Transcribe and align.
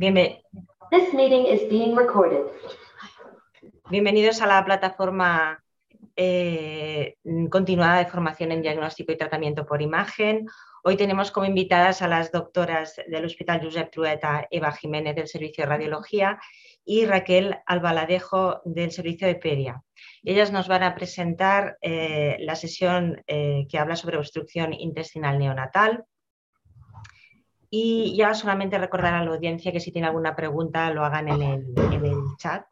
Bienve- 0.00 0.40
This 0.90 1.12
meeting 1.12 1.44
is 1.44 1.68
being 1.68 1.94
recorded. 1.94 2.46
Bienvenidos 3.90 4.40
a 4.40 4.46
la 4.46 4.64
plataforma 4.64 5.62
eh, 6.16 7.16
continuada 7.50 7.98
de 7.98 8.06
formación 8.06 8.50
en 8.52 8.62
diagnóstico 8.62 9.12
y 9.12 9.18
tratamiento 9.18 9.66
por 9.66 9.82
imagen. 9.82 10.46
Hoy 10.84 10.96
tenemos 10.96 11.30
como 11.30 11.44
invitadas 11.44 12.00
a 12.00 12.08
las 12.08 12.32
doctoras 12.32 12.98
del 13.08 13.26
Hospital 13.26 13.60
Josep 13.62 13.90
Trueta, 13.90 14.48
Eva 14.50 14.72
Jiménez 14.72 15.16
del 15.16 15.28
Servicio 15.28 15.64
de 15.64 15.68
Radiología 15.70 16.40
y 16.82 17.04
Raquel 17.04 17.58
Albaladejo 17.66 18.62
del 18.64 18.90
Servicio 18.92 19.26
de 19.26 19.34
Peria. 19.34 19.82
Ellas 20.22 20.50
nos 20.50 20.66
van 20.66 20.82
a 20.82 20.94
presentar 20.94 21.76
eh, 21.82 22.38
la 22.40 22.54
sesión 22.56 23.22
eh, 23.26 23.66
que 23.68 23.78
habla 23.78 23.96
sobre 23.96 24.16
obstrucción 24.16 24.72
intestinal 24.72 25.38
neonatal. 25.38 26.04
Y 27.72 28.16
ya 28.16 28.34
solamente 28.34 28.78
recordar 28.78 29.14
a 29.14 29.24
la 29.24 29.30
audiencia 29.30 29.70
que 29.70 29.78
si 29.78 29.92
tiene 29.92 30.08
alguna 30.08 30.34
pregunta 30.34 30.90
lo 30.90 31.04
hagan 31.04 31.28
en 31.28 31.42
el, 31.42 32.36
chat. 32.36 32.66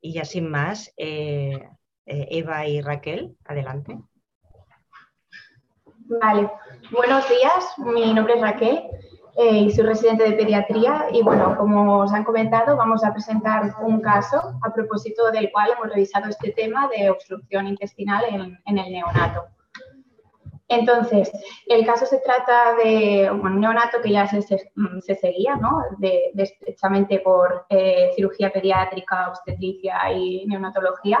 Y 0.00 0.14
ya 0.14 0.24
sin 0.24 0.50
más, 0.50 0.92
eh, 0.96 1.68
eh, 2.06 2.26
Eva 2.30 2.66
y 2.66 2.80
Raquel, 2.80 3.36
adelante. 3.44 3.98
Vale, 6.20 6.50
buenos 6.90 7.28
días, 7.28 7.78
mi 7.78 8.12
nombre 8.12 8.34
es 8.34 8.40
Raquel 8.40 8.82
eh, 9.36 9.58
y 9.58 9.70
soy 9.70 9.84
residente 9.84 10.24
de 10.24 10.32
pediatría 10.32 11.06
y 11.12 11.22
bueno, 11.22 11.56
como 11.56 12.00
os 12.00 12.12
han 12.12 12.24
comentado, 12.24 12.76
vamos 12.76 13.04
a 13.04 13.12
presentar 13.12 13.74
un 13.80 14.00
caso 14.00 14.58
a 14.62 14.72
propósito 14.74 15.30
del 15.30 15.52
cual 15.52 15.70
hemos 15.76 15.88
revisado 15.88 16.28
este 16.28 16.50
tema 16.52 16.88
de 16.88 17.10
obstrucción 17.10 17.66
intestinal 17.66 18.24
en 18.64 18.78
el 18.78 18.92
neonato. 18.92 19.44
Entonces, 20.72 21.30
el 21.66 21.84
caso 21.84 22.06
se 22.06 22.18
trata 22.18 22.74
de 22.82 23.30
un 23.30 23.60
neonato 23.60 24.00
que 24.02 24.10
ya 24.10 24.26
se, 24.26 24.40
se 24.42 25.14
seguía, 25.16 25.56
¿no? 25.56 25.82
De, 25.98 26.30
de 26.32 26.42
estrechamente 26.42 27.20
por 27.20 27.66
eh, 27.68 28.10
cirugía 28.16 28.50
pediátrica, 28.50 29.28
obstetricia 29.28 30.12
y 30.12 30.46
neonatología, 30.46 31.20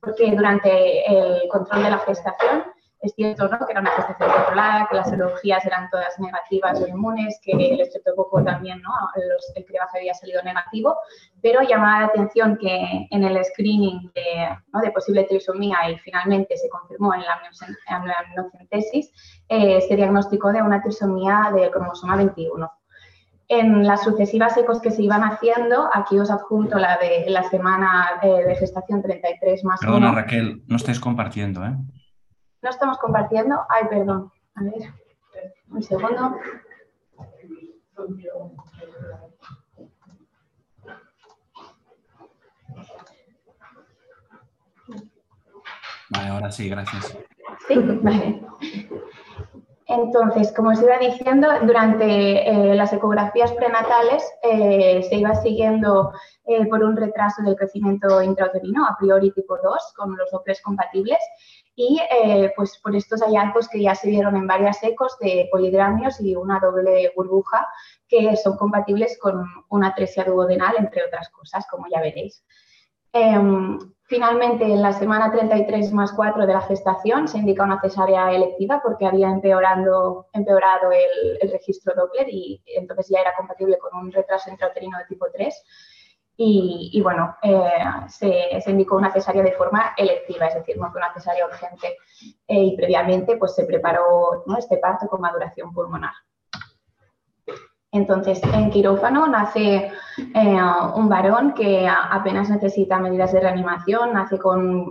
porque 0.00 0.30
durante 0.32 1.06
el 1.06 1.48
control 1.48 1.84
de 1.84 1.90
la 1.90 1.98
gestación 1.98 2.64
es 3.02 3.12
cierto 3.16 3.48
¿no? 3.48 3.58
que 3.66 3.72
era 3.72 3.80
una 3.80 3.90
gestación 3.90 4.30
controlada, 4.30 4.86
que 4.88 4.96
las 4.96 5.10
serologías 5.10 5.66
eran 5.66 5.90
todas 5.90 6.18
negativas 6.20 6.80
o 6.80 6.86
inmunes, 6.86 7.38
que 7.42 7.50
el 7.52 7.80
estreptococo 7.80 8.44
también, 8.44 8.80
¿no? 8.80 8.90
Los, 9.16 9.52
el 9.56 9.64
cribaje 9.64 9.98
había 9.98 10.14
salido 10.14 10.40
negativo, 10.42 10.96
pero 11.42 11.62
llamaba 11.62 12.02
la 12.02 12.06
atención 12.06 12.56
que 12.56 13.08
en 13.10 13.24
el 13.24 13.44
screening 13.44 14.12
de, 14.14 14.56
¿no? 14.72 14.80
de 14.80 14.92
posible 14.92 15.24
trisomía 15.24 15.90
y 15.90 15.98
finalmente 15.98 16.56
se 16.56 16.68
confirmó 16.68 17.12
en 17.14 17.22
la, 17.22 17.40
en 17.88 18.06
la 18.06 18.14
amniocentesis, 18.24 19.10
eh, 19.48 19.80
se 19.80 19.96
diagnosticó 19.96 20.52
de 20.52 20.62
una 20.62 20.80
trisomía 20.80 21.50
del 21.52 21.72
cromosoma 21.72 22.16
21. 22.16 22.70
En 23.48 23.84
las 23.84 24.04
sucesivas 24.04 24.56
ecos 24.56 24.80
que 24.80 24.92
se 24.92 25.02
iban 25.02 25.24
haciendo, 25.24 25.90
aquí 25.92 26.18
os 26.20 26.30
adjunto 26.30 26.78
la 26.78 26.98
de 26.98 27.28
la 27.28 27.42
semana 27.42 28.20
eh, 28.22 28.44
de 28.46 28.54
gestación 28.54 29.02
33 29.02 29.64
más 29.64 29.80
Perdona, 29.80 30.10
1. 30.10 30.16
Raquel, 30.16 30.62
no 30.68 30.76
estáis 30.76 31.00
compartiendo, 31.00 31.64
¿eh? 31.64 31.74
No 32.62 32.70
estamos 32.70 32.98
compartiendo. 32.98 33.56
Ay, 33.68 33.84
perdón. 33.90 34.30
A 34.54 34.62
ver, 34.62 34.94
un 35.70 35.82
segundo. 35.82 36.36
Vale, 46.10 46.28
ahora 46.28 46.52
sí, 46.52 46.68
gracias. 46.68 47.18
Sí, 47.66 47.74
vale. 48.02 48.42
Entonces, 49.86 50.52
como 50.52 50.70
os 50.70 50.80
iba 50.80 50.98
diciendo, 50.98 51.48
durante 51.62 52.48
eh, 52.48 52.74
las 52.74 52.92
ecografías 52.92 53.52
prenatales 53.52 54.24
eh, 54.42 55.02
se 55.02 55.16
iba 55.16 55.34
siguiendo 55.34 56.12
eh, 56.46 56.66
por 56.66 56.82
un 56.82 56.96
retraso 56.96 57.42
del 57.42 57.56
crecimiento 57.56 58.22
intrauterino, 58.22 58.86
a 58.86 58.96
priori 58.98 59.32
tipo 59.32 59.58
2, 59.62 59.92
con 59.96 60.16
los 60.16 60.30
dobles 60.30 60.62
compatibles, 60.62 61.18
y 61.74 62.00
pues 62.54 62.78
por 62.78 62.94
estos 62.94 63.22
hallazgos 63.22 63.68
que 63.68 63.80
ya 63.80 63.94
se 63.94 64.08
vieron 64.08 64.36
en 64.36 64.46
varias 64.46 64.82
ecos 64.82 65.16
de 65.20 65.48
poligramios 65.50 66.20
y 66.20 66.36
una 66.36 66.60
doble 66.60 67.12
burbuja 67.16 67.66
que 68.06 68.36
son 68.36 68.56
compatibles 68.56 69.18
con 69.18 69.44
una 69.70 69.88
atresia 69.88 70.24
duodenal, 70.24 70.74
entre 70.78 71.04
otras 71.04 71.30
cosas, 71.30 71.66
como 71.70 71.86
ya 71.90 72.00
veréis. 72.00 72.44
Em, 73.12 73.78
Finalmente, 74.12 74.64
en 74.64 74.82
la 74.82 74.92
semana 74.92 75.32
33 75.32 75.90
más 75.90 76.12
4 76.12 76.46
de 76.46 76.52
la 76.52 76.60
gestación 76.60 77.28
se 77.28 77.38
indica 77.38 77.64
una 77.64 77.80
cesárea 77.80 78.30
electiva 78.30 78.78
porque 78.84 79.06
había 79.06 79.30
empeorando, 79.30 80.26
empeorado 80.34 80.92
el, 80.92 81.38
el, 81.40 81.50
registro 81.50 81.94
Doppler 81.96 82.28
y 82.28 82.62
entonces 82.76 83.08
ya 83.08 83.20
era 83.20 83.34
compatible 83.34 83.78
con 83.78 83.98
un 83.98 84.12
retraso 84.12 84.50
intrauterino 84.50 84.98
de 84.98 85.06
tipo 85.06 85.24
3. 85.32 85.64
Y, 86.44 87.00
bueno, 87.00 87.36
eh, 87.40 87.70
se, 88.08 88.60
indicó 88.66 88.96
una 88.96 89.12
cesárea 89.12 89.44
de 89.44 89.52
forma 89.52 89.94
electiva, 89.96 90.46
es 90.46 90.54
decir, 90.54 90.76
no 90.76 90.90
fue 90.90 90.98
una 90.98 91.12
cesárea 91.12 91.46
urgente. 91.46 91.98
Eh, 92.48 92.64
y 92.64 92.76
previamente 92.76 93.36
pues, 93.36 93.54
se 93.54 93.64
preparó 93.64 94.42
¿no? 94.46 94.58
este 94.58 94.78
parto 94.78 95.06
con 95.06 95.20
maduración 95.20 95.72
pulmonar. 95.72 96.12
Entonces, 97.92 98.42
en 98.42 98.70
quirófano 98.70 99.28
nace 99.28 99.92
eh, 100.18 100.60
un 100.94 101.08
varón 101.08 101.54
que 101.54 101.86
apenas 101.88 102.50
necesita 102.50 102.98
medidas 102.98 103.32
de 103.32 103.40
reanimación, 103.40 104.12
nace 104.12 104.38
con 104.38 104.90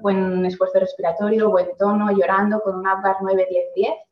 buen 0.00 0.46
esfuerzo 0.46 0.78
respiratorio, 0.78 1.50
buen 1.50 1.76
tono, 1.76 2.12
llorando, 2.12 2.60
con 2.60 2.76
un 2.76 2.86
Apgar 2.86 3.16
9-10-10. 3.16 4.07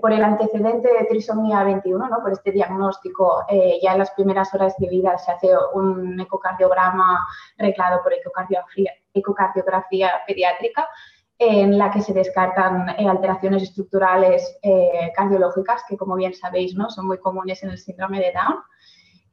Por 0.00 0.12
el 0.12 0.24
antecedente 0.24 0.88
de 0.92 1.04
trisomía 1.04 1.62
21, 1.62 2.08
¿no? 2.08 2.22
por 2.22 2.32
este 2.32 2.50
diagnóstico, 2.50 3.44
ya 3.82 3.92
en 3.92 3.98
las 3.98 4.10
primeras 4.12 4.52
horas 4.54 4.74
de 4.78 4.88
vida 4.88 5.18
se 5.18 5.32
hace 5.32 5.50
un 5.74 6.18
ecocardiograma 6.18 7.26
reglado 7.58 8.02
por 8.02 8.14
ecocardiografía, 8.14 8.92
ecocardiografía 9.12 10.12
pediátrica, 10.26 10.88
en 11.38 11.76
la 11.76 11.90
que 11.90 12.00
se 12.00 12.14
descartan 12.14 12.88
eh, 12.90 13.08
alteraciones 13.08 13.62
estructurales 13.62 14.58
eh, 14.62 15.12
cardiológicas, 15.14 15.82
que 15.88 15.96
como 15.96 16.16
bien 16.16 16.34
sabéis 16.34 16.74
¿no? 16.74 16.88
son 16.88 17.06
muy 17.06 17.18
comunes 17.18 17.62
en 17.62 17.70
el 17.70 17.78
síndrome 17.78 18.20
de 18.20 18.32
Down. 18.32 18.56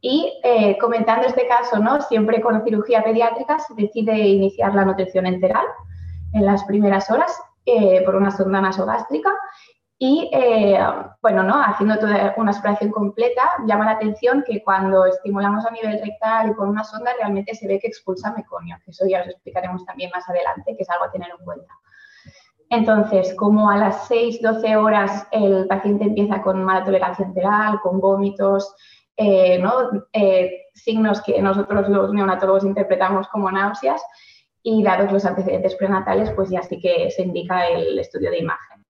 Y 0.02 0.34
eh, 0.44 0.78
comentando 0.80 1.28
este 1.28 1.48
caso, 1.48 1.80
¿no? 1.80 2.02
siempre 2.02 2.42
con 2.42 2.62
cirugía 2.66 3.04
pediátrica 3.04 3.58
se 3.60 3.74
decide 3.76 4.18
iniciar 4.18 4.76
la 4.76 4.84
nutrición 4.84 5.26
enteral 5.26 5.66
en 6.34 6.46
las 6.46 6.64
primeras 6.66 7.10
horas 7.10 7.42
por 8.04 8.16
una 8.16 8.30
sonda 8.30 8.60
nasogástrica 8.60 9.32
y, 10.06 10.30
bueno, 11.22 11.44
¿no? 11.44 11.64
haciendo 11.64 11.98
toda 11.98 12.34
una 12.36 12.52
exploración 12.52 12.92
completa, 12.92 13.50
llama 13.66 13.86
la 13.86 13.92
atención 13.92 14.44
que 14.46 14.62
cuando 14.62 15.06
estimulamos 15.06 15.66
a 15.66 15.72
nivel 15.72 15.98
rectal 15.98 16.50
y 16.50 16.54
con 16.56 16.68
una 16.68 16.84
sonda 16.84 17.14
realmente 17.18 17.56
se 17.56 17.70
ve 17.70 17.80
que 17.80 17.88
expulsa 17.88 18.34
meconio, 18.34 18.76
que 18.84 18.92
eso 18.92 19.06
ya 19.08 19.22
os 19.22 19.30
explicaremos 19.30 19.86
también 19.86 20.12
más 20.14 20.28
adelante, 20.28 20.76
que 20.76 20.84
es 20.84 20.90
algo 20.90 21.06
a 21.06 21.12
tener 21.12 21.30
en 21.30 21.46
cuenta. 21.46 21.74
Entonces, 22.70 23.34
como 23.36 23.70
a 23.70 23.78
las 23.78 24.06
6, 24.10 24.42
12 24.42 24.76
horas 24.76 25.26
el 25.32 25.68
paciente 25.68 26.04
empieza 26.04 26.42
con 26.42 26.62
mala 26.66 26.84
tolerancia 26.84 27.24
enteral, 27.24 27.80
con 27.80 28.02
vómitos, 28.02 28.76
eh, 29.16 29.58
¿no? 29.60 30.06
eh, 30.12 30.66
signos 30.74 31.22
que 31.22 31.42
nosotros 31.42 31.88
los 31.88 32.12
neonatólogos 32.12 32.66
interpretamos 32.66 33.30
como 33.30 33.50
náuseas 33.50 34.04
y 34.64 34.84
dados 34.84 35.14
los 35.14 35.24
antecedentes 35.24 35.76
prenatales, 35.76 36.30
pues 36.32 36.50
ya 36.50 36.62
sí 36.62 36.82
que 36.82 37.10
se 37.10 37.22
indica 37.22 37.68
el 37.68 37.98
estudio 37.98 38.32
de 38.32 38.40
imagen. 38.40 38.83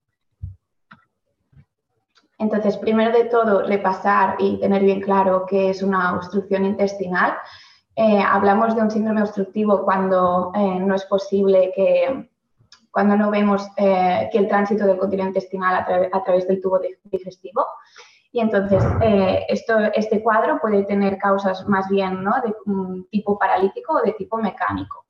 Entonces, 2.44 2.76
primero 2.76 3.18
de 3.18 3.24
todo, 3.24 3.64
repasar 3.64 4.36
y 4.38 4.60
tener 4.60 4.84
bien 4.84 5.00
claro 5.00 5.46
qué 5.48 5.70
es 5.70 5.82
una 5.82 6.14
obstrucción 6.14 6.66
intestinal. 6.66 7.36
Eh, 7.96 8.20
hablamos 8.22 8.76
de 8.76 8.82
un 8.82 8.92
síndrome 8.92 9.22
obstructivo 9.22 9.86
cuando 9.86 10.52
eh, 10.54 10.80
no 10.82 10.94
es 10.94 11.06
posible 11.06 11.72
que 11.74 12.30
cuando 12.92 13.16
no 13.16 13.32
vemos 13.32 13.66
eh, 13.78 14.28
que 14.30 14.40
el 14.40 14.50
tránsito 14.50 14.86
del 14.86 14.98
contenido 14.98 15.30
intestinal 15.30 15.74
a, 15.74 15.86
tra 15.86 16.10
a, 16.12 16.22
través 16.22 16.46
del 16.46 16.62
tubo 16.62 16.82
digestivo. 17.06 17.66
Y 18.34 18.42
entonces, 18.42 18.84
este 19.96 20.22
cuadro 20.22 20.60
puede 20.60 20.84
tener 20.84 21.18
causas 21.20 21.66
más 21.70 21.88
bien 21.88 22.24
¿no? 22.24 22.34
de 22.44 22.54
um, 22.66 23.06
tipo 23.06 23.40
paralítico 23.40 23.94
o 23.94 24.02
de 24.02 24.12
tipo 24.14 24.38
mecánico. 24.38 25.03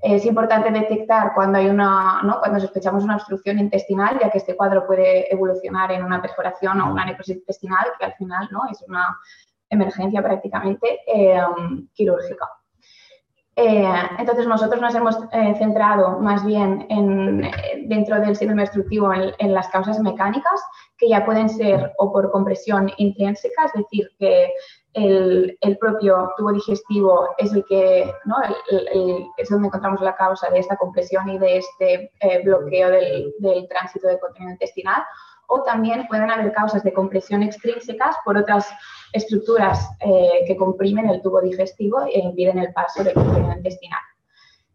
Es 0.00 0.24
importante 0.26 0.70
detectar 0.70 1.32
cuando, 1.34 1.58
hay 1.58 1.66
una, 1.66 2.22
¿no? 2.22 2.38
cuando 2.38 2.60
sospechamos 2.60 3.02
una 3.02 3.16
obstrucción 3.16 3.58
intestinal, 3.58 4.18
ya 4.20 4.30
que 4.30 4.38
este 4.38 4.56
cuadro 4.56 4.86
puede 4.86 5.32
evolucionar 5.32 5.90
en 5.90 6.04
una 6.04 6.22
perforación 6.22 6.80
o 6.80 6.92
una 6.92 7.04
necrosis 7.04 7.36
intestinal, 7.36 7.86
que 7.98 8.04
al 8.04 8.14
final 8.14 8.48
¿no? 8.52 8.62
es 8.70 8.82
una 8.86 9.18
emergencia 9.68 10.22
prácticamente 10.22 11.00
eh, 11.06 11.40
quirúrgica. 11.94 12.48
Eh, 13.60 13.92
entonces 14.20 14.46
nosotros 14.46 14.80
nos 14.80 14.94
hemos 14.94 15.18
eh, 15.32 15.52
centrado 15.58 16.20
más 16.20 16.46
bien 16.46 16.86
en, 16.88 17.42
dentro 17.88 18.20
del 18.20 18.36
síndrome 18.36 18.62
obstructivo 18.62 19.12
en, 19.12 19.32
en, 19.40 19.52
las 19.52 19.68
causas 19.68 19.98
mecánicas, 19.98 20.62
que 20.96 21.08
ya 21.08 21.26
pueden 21.26 21.48
ser 21.48 21.92
o 21.98 22.12
por 22.12 22.30
compresión 22.30 22.88
intrínseca, 22.98 23.64
es 23.64 23.72
decir, 23.72 24.08
que 24.16 24.52
el, 24.98 25.58
el 25.60 25.78
propio 25.78 26.32
tubo 26.36 26.52
digestivo 26.52 27.28
es 27.38 27.52
el 27.52 27.64
que 27.66 28.12
¿no? 28.24 28.36
el, 28.70 28.88
el, 28.88 29.26
es 29.36 29.48
donde 29.48 29.68
encontramos 29.68 30.00
la 30.00 30.16
causa 30.16 30.50
de 30.50 30.58
esta 30.58 30.76
compresión 30.76 31.28
y 31.28 31.38
de 31.38 31.58
este 31.58 32.12
eh, 32.20 32.42
bloqueo 32.44 32.90
del, 32.90 33.32
del, 33.38 33.68
tránsito 33.68 34.08
del 34.08 34.18
contenido 34.18 34.52
intestinal, 34.52 35.02
o 35.46 35.62
también 35.62 36.06
pueden 36.08 36.30
haber 36.30 36.52
causas 36.52 36.82
de 36.82 36.92
compresión 36.92 37.42
extrínsecas 37.42 38.16
por 38.24 38.36
otras 38.36 38.68
estructuras 39.12 39.88
eh, 40.00 40.44
que 40.46 40.56
comprimen 40.56 41.08
el 41.08 41.22
tubo 41.22 41.40
digestivo 41.40 42.02
e 42.02 42.18
impiden 42.18 42.58
el 42.58 42.72
paso 42.72 43.02
del 43.04 43.14
contenido 43.14 43.52
intestinal. 43.52 44.00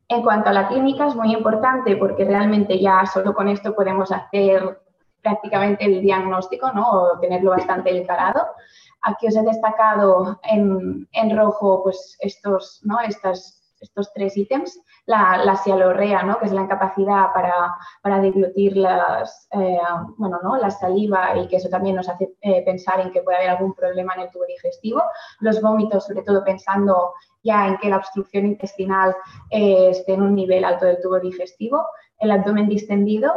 En 0.07 0.21
cuanto 0.21 0.49
a 0.49 0.53
la 0.53 0.67
clínica, 0.67 1.07
es 1.07 1.15
muy 1.15 1.33
importante 1.33 1.95
porque 1.97 2.25
realmente 2.25 2.79
ya 2.79 3.05
solo 3.05 3.33
con 3.33 3.47
esto 3.47 3.75
podemos 3.75 4.11
hacer 4.11 4.79
prácticamente 5.21 5.85
el 5.85 6.01
diagnóstico 6.01 6.71
¿no? 6.73 6.89
o 6.91 7.19
tenerlo 7.19 7.51
bastante 7.51 7.95
encarado. 7.95 8.45
Aquí 9.03 9.27
os 9.27 9.35
he 9.35 9.43
destacado 9.43 10.39
en, 10.43 11.07
en 11.11 11.37
rojo 11.37 11.83
pues, 11.83 12.17
estos, 12.19 12.79
¿no? 12.83 12.99
Estas, 13.01 13.63
estos 13.83 14.11
tres 14.13 14.35
ítems. 14.37 14.79
La, 15.05 15.37
la 15.43 15.57
sialorrea, 15.57 16.23
¿no? 16.23 16.39
que 16.39 16.45
es 16.45 16.53
la 16.53 16.61
incapacidad 16.61 17.33
para, 17.33 17.75
para 18.01 18.21
las, 18.21 19.49
eh, 19.51 19.77
bueno, 20.15 20.39
¿no? 20.41 20.55
la 20.55 20.71
saliva 20.71 21.37
y 21.37 21.45
que 21.49 21.57
eso 21.57 21.67
también 21.67 21.97
nos 21.97 22.07
hace 22.07 22.33
eh, 22.39 22.63
pensar 22.63 23.01
en 23.01 23.11
que 23.11 23.21
puede 23.21 23.39
haber 23.39 23.49
algún 23.49 23.73
problema 23.73 24.13
en 24.13 24.21
el 24.21 24.31
tubo 24.31 24.45
digestivo. 24.45 25.03
Los 25.41 25.61
vómitos, 25.61 26.05
sobre 26.05 26.23
todo 26.23 26.41
pensando 26.45 27.13
ya 27.43 27.67
en 27.67 27.77
que 27.79 27.89
la 27.89 27.97
obstrucción 27.97 28.45
intestinal 28.45 29.13
eh, 29.49 29.89
esté 29.89 30.13
en 30.13 30.21
un 30.21 30.35
nivel 30.35 30.63
alto 30.63 30.85
del 30.85 31.01
tubo 31.01 31.19
digestivo. 31.19 31.85
El 32.19 32.31
abdomen 32.31 32.69
distendido 32.69 33.33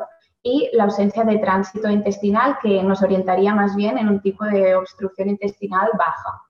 y 0.46 0.70
la 0.74 0.84
ausencia 0.84 1.24
de 1.24 1.38
tránsito 1.38 1.90
intestinal 1.90 2.56
que 2.62 2.80
nos 2.84 3.02
orientaría 3.02 3.52
más 3.52 3.74
bien 3.74 3.98
en 3.98 4.08
un 4.08 4.20
tipo 4.20 4.44
de 4.44 4.76
obstrucción 4.76 5.28
intestinal 5.28 5.90
baja. 5.98 6.40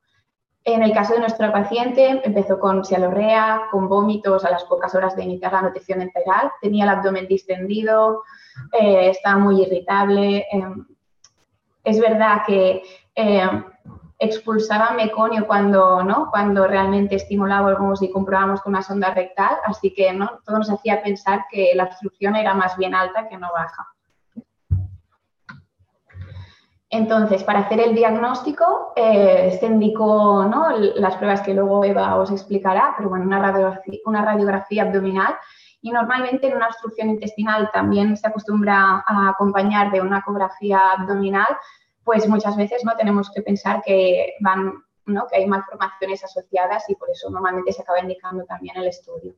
En 0.65 0.83
el 0.83 0.93
caso 0.93 1.15
de 1.15 1.21
nuestra 1.21 1.51
paciente, 1.51 2.21
empezó 2.23 2.59
con 2.59 2.85
sialorrea, 2.85 3.69
con 3.71 3.89
vómitos 3.89 4.45
a 4.45 4.51
las 4.51 4.65
pocas 4.65 4.95
horas 4.95 5.17
de 5.17 5.25
iniciar 5.25 5.55
la 5.55 5.63
nutrición 5.63 6.03
enteral, 6.03 6.53
tenía 6.61 6.85
el 6.85 6.91
abdomen 6.91 7.27
distendido, 7.27 8.23
eh, 8.79 9.09
estaba 9.09 9.39
muy 9.39 9.63
irritable. 9.63 10.45
Em, 10.53 10.87
es 11.83 11.99
verdad 11.99 12.43
que 12.47 12.83
em, 13.15 13.65
expulsaba 14.19 14.93
meconio 14.93 15.47
cuando, 15.47 16.03
¿no? 16.03 16.31
cuando 16.31 16.67
realmente 16.67 17.17
estimulábamos 17.17 18.03
y 18.03 18.11
comprobábamos 18.11 18.63
con 18.63 18.73
una 18.73 18.83
sonda 18.83 19.13
rectal, 19.13 19.57
así 19.65 19.93
que 19.95 20.13
¿no? 20.13 20.41
todo 20.45 20.59
nos 20.59 20.71
hacía 20.71 21.03
pensar 21.03 21.45
que 21.51 21.73
la 21.75 21.85
obstrucción 21.85 22.35
era 22.37 22.55
más 22.55 22.77
bien 22.77 22.95
alta 22.95 23.29
que 23.29 23.37
no 23.37 23.49
baja. 23.53 23.87
Entonces, 26.89 27.43
para 27.43 27.61
hacer 27.61 27.81
el 27.81 27.95
diagnóstico 27.95 28.93
eh, 28.97 29.57
se 29.59 29.67
indicó 29.67 30.45
¿no? 30.45 30.71
las 30.71 31.17
pruebas 31.17 31.43
que 31.43 31.53
luego 31.53 31.85
Eva 31.85 32.17
os 32.17 32.31
explicará, 32.31 32.95
pero 32.97 33.11
bueno, 33.11 33.25
una 33.25 33.41
radiografía, 33.41 33.99
una 34.07 34.25
radiografía 34.25 34.85
abdominal 34.85 35.35
y 35.83 35.91
normalmente 35.91 36.47
en 36.47 36.57
una 36.57 36.69
obstrucción 36.69 37.11
intestinal 37.11 37.71
también 37.73 38.17
se 38.17 38.27
acostumbra 38.27 39.05
a 39.07 39.29
acompañar 39.29 39.91
de 39.91 40.01
una 40.01 40.19
ecografía 40.19 40.93
abdominal 40.93 41.49
pues 42.07 42.29
muchas 42.29 42.57
veces 42.57 42.85
no 42.85 42.95
tenemos 42.97 43.33
que 43.33 43.43
pensar 43.43 43.83
que 43.85 44.35
van, 44.39 44.75
¿no? 45.07 45.27
que 45.27 45.39
hay 45.39 45.47
malformaciones 45.47 46.23
asociadas 46.23 46.89
y 46.89 46.95
por 46.95 47.11
eso 47.11 47.29
normalmente 47.31 47.73
se 47.73 47.83
acaba 47.83 47.99
indicando 47.99 48.45
también 48.45 48.77
el 48.77 48.87
estudio. 48.87 49.35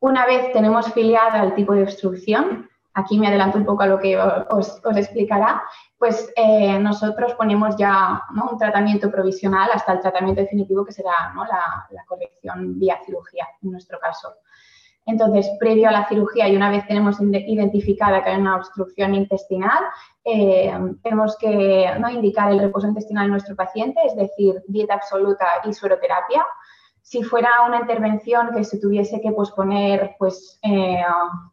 Una 0.00 0.26
vez 0.26 0.52
tenemos 0.52 0.92
filiada 0.92 1.40
el 1.44 1.54
tipo 1.54 1.74
de 1.74 1.84
obstrucción, 1.84 2.68
aquí 2.94 3.16
me 3.16 3.28
adelanto 3.28 3.58
un 3.58 3.64
poco 3.64 3.84
a 3.84 3.86
lo 3.86 4.00
que 4.00 4.18
os, 4.18 4.80
os 4.84 4.96
explicará, 4.96 5.62
pues 5.96 6.32
eh, 6.34 6.80
nosotros 6.80 7.34
ponemos 7.34 7.76
ya 7.76 8.24
¿no? 8.34 8.48
un 8.50 8.58
tratamiento 8.58 9.08
provisional 9.08 9.70
hasta 9.72 9.92
el 9.92 10.00
tratamiento 10.00 10.40
definitivo 10.40 10.84
que 10.84 10.90
será 10.90 11.32
¿no? 11.32 11.44
la, 11.44 11.86
la 11.90 12.04
corrección 12.06 12.76
vía 12.76 12.98
cirugía 13.06 13.46
en 13.62 13.70
nuestro 13.70 14.00
caso. 14.00 14.34
Entonces, 15.08 15.48
previo 15.58 15.88
a 15.88 15.92
la 15.92 16.06
cirugía 16.06 16.48
y 16.48 16.54
una 16.54 16.70
vez 16.70 16.86
tenemos 16.86 17.18
identificada 17.18 18.22
que 18.22 18.28
hay 18.28 18.36
una 18.38 18.56
obstrucción 18.56 19.14
intestinal, 19.14 19.82
eh, 20.30 20.78
tenemos 21.02 21.36
que 21.38 21.90
¿no? 21.98 22.10
indicar 22.10 22.52
el 22.52 22.58
reposo 22.58 22.86
intestinal 22.86 23.24
en 23.24 23.30
nuestro 23.30 23.56
paciente, 23.56 24.00
es 24.04 24.14
decir, 24.14 24.62
dieta 24.68 24.94
absoluta 24.94 25.46
y 25.64 25.72
sueroterapia. 25.72 26.44
Si 27.00 27.22
fuera 27.22 27.48
una 27.66 27.80
intervención 27.80 28.50
que 28.54 28.64
se 28.64 28.78
tuviese 28.78 29.22
que 29.22 29.32
posponer 29.32 30.16
pues, 30.18 30.58
eh, 30.62 31.02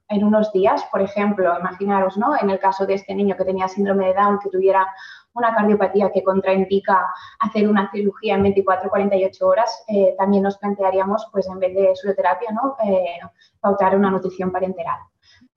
en 0.09 0.23
unos 0.25 0.51
días, 0.51 0.83
por 0.91 1.01
ejemplo, 1.01 1.57
imaginaros, 1.57 2.17
¿no? 2.17 2.35
en 2.37 2.49
el 2.49 2.59
caso 2.59 2.85
de 2.85 2.95
este 2.95 3.15
niño 3.15 3.37
que 3.37 3.45
tenía 3.45 3.69
síndrome 3.69 4.07
de 4.07 4.15
Down, 4.15 4.39
que 4.39 4.49
tuviera 4.49 4.85
una 5.33 5.55
cardiopatía 5.55 6.11
que 6.11 6.23
contraindica 6.23 7.07
hacer 7.39 7.69
una 7.69 7.89
cirugía 7.91 8.35
en 8.35 8.43
24 8.43 8.89
48 8.89 9.47
horas, 9.47 9.85
eh, 9.87 10.15
también 10.17 10.43
nos 10.43 10.57
plantearíamos, 10.57 11.27
pues 11.31 11.47
en 11.47 11.59
vez 11.59 11.73
de 11.73 11.95
suroterapia, 11.95 12.51
¿no? 12.51 12.75
Eh, 12.83 13.19
pautar 13.61 13.95
una 13.95 14.11
nutrición 14.11 14.51
parenteral. 14.51 14.97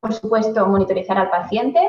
Por 0.00 0.12
supuesto, 0.12 0.67
monitorizar 0.67 1.19
al 1.19 1.31
paciente, 1.31 1.81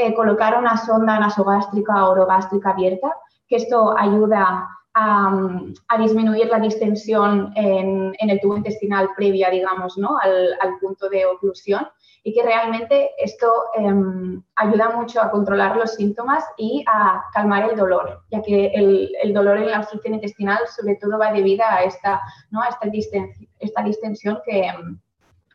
eh, 0.00 0.14
colocar 0.14 0.56
una 0.56 0.76
sonda 0.76 1.18
nasogástrica 1.18 2.06
o 2.06 2.12
orogástrica 2.12 2.70
abierta, 2.70 3.12
que 3.48 3.56
esto 3.56 3.98
ayuda 3.98 4.68
a, 4.94 5.98
disminuir 5.98 6.46
la 6.46 6.60
distensión 6.60 7.52
en, 7.56 8.14
el 8.18 8.40
tubo 8.40 8.56
intestinal 8.56 9.10
previa, 9.16 9.50
digamos, 9.50 9.98
¿no? 9.98 10.16
al, 10.18 10.54
al 10.60 10.78
punto 10.78 11.08
de 11.08 11.26
oclusión 11.26 11.84
y 12.22 12.32
que 12.32 12.42
realmente 12.44 13.10
esto 13.18 13.50
em, 13.76 14.42
ayuda 14.54 14.90
mucho 14.90 15.20
a 15.20 15.30
controlar 15.30 15.76
los 15.76 15.94
síntomas 15.94 16.44
y 16.56 16.84
a 16.86 17.24
calmar 17.32 17.70
el 17.70 17.76
dolor, 17.76 18.22
ya 18.30 18.40
que 18.42 18.66
el, 18.74 19.10
el, 19.22 19.34
dolor 19.34 19.56
en 19.58 19.70
la 19.70 19.80
obstrucción 19.80 20.14
intestinal 20.14 20.58
sobre 20.76 20.94
todo 20.96 21.18
va 21.18 21.32
debido 21.32 21.64
a 21.64 21.82
esta, 21.82 22.20
¿no? 22.50 22.62
a 22.62 22.68
esta, 22.68 22.88
distensión, 22.88 23.48
esta 23.58 23.82
distensión 23.82 24.38
que, 24.44 24.70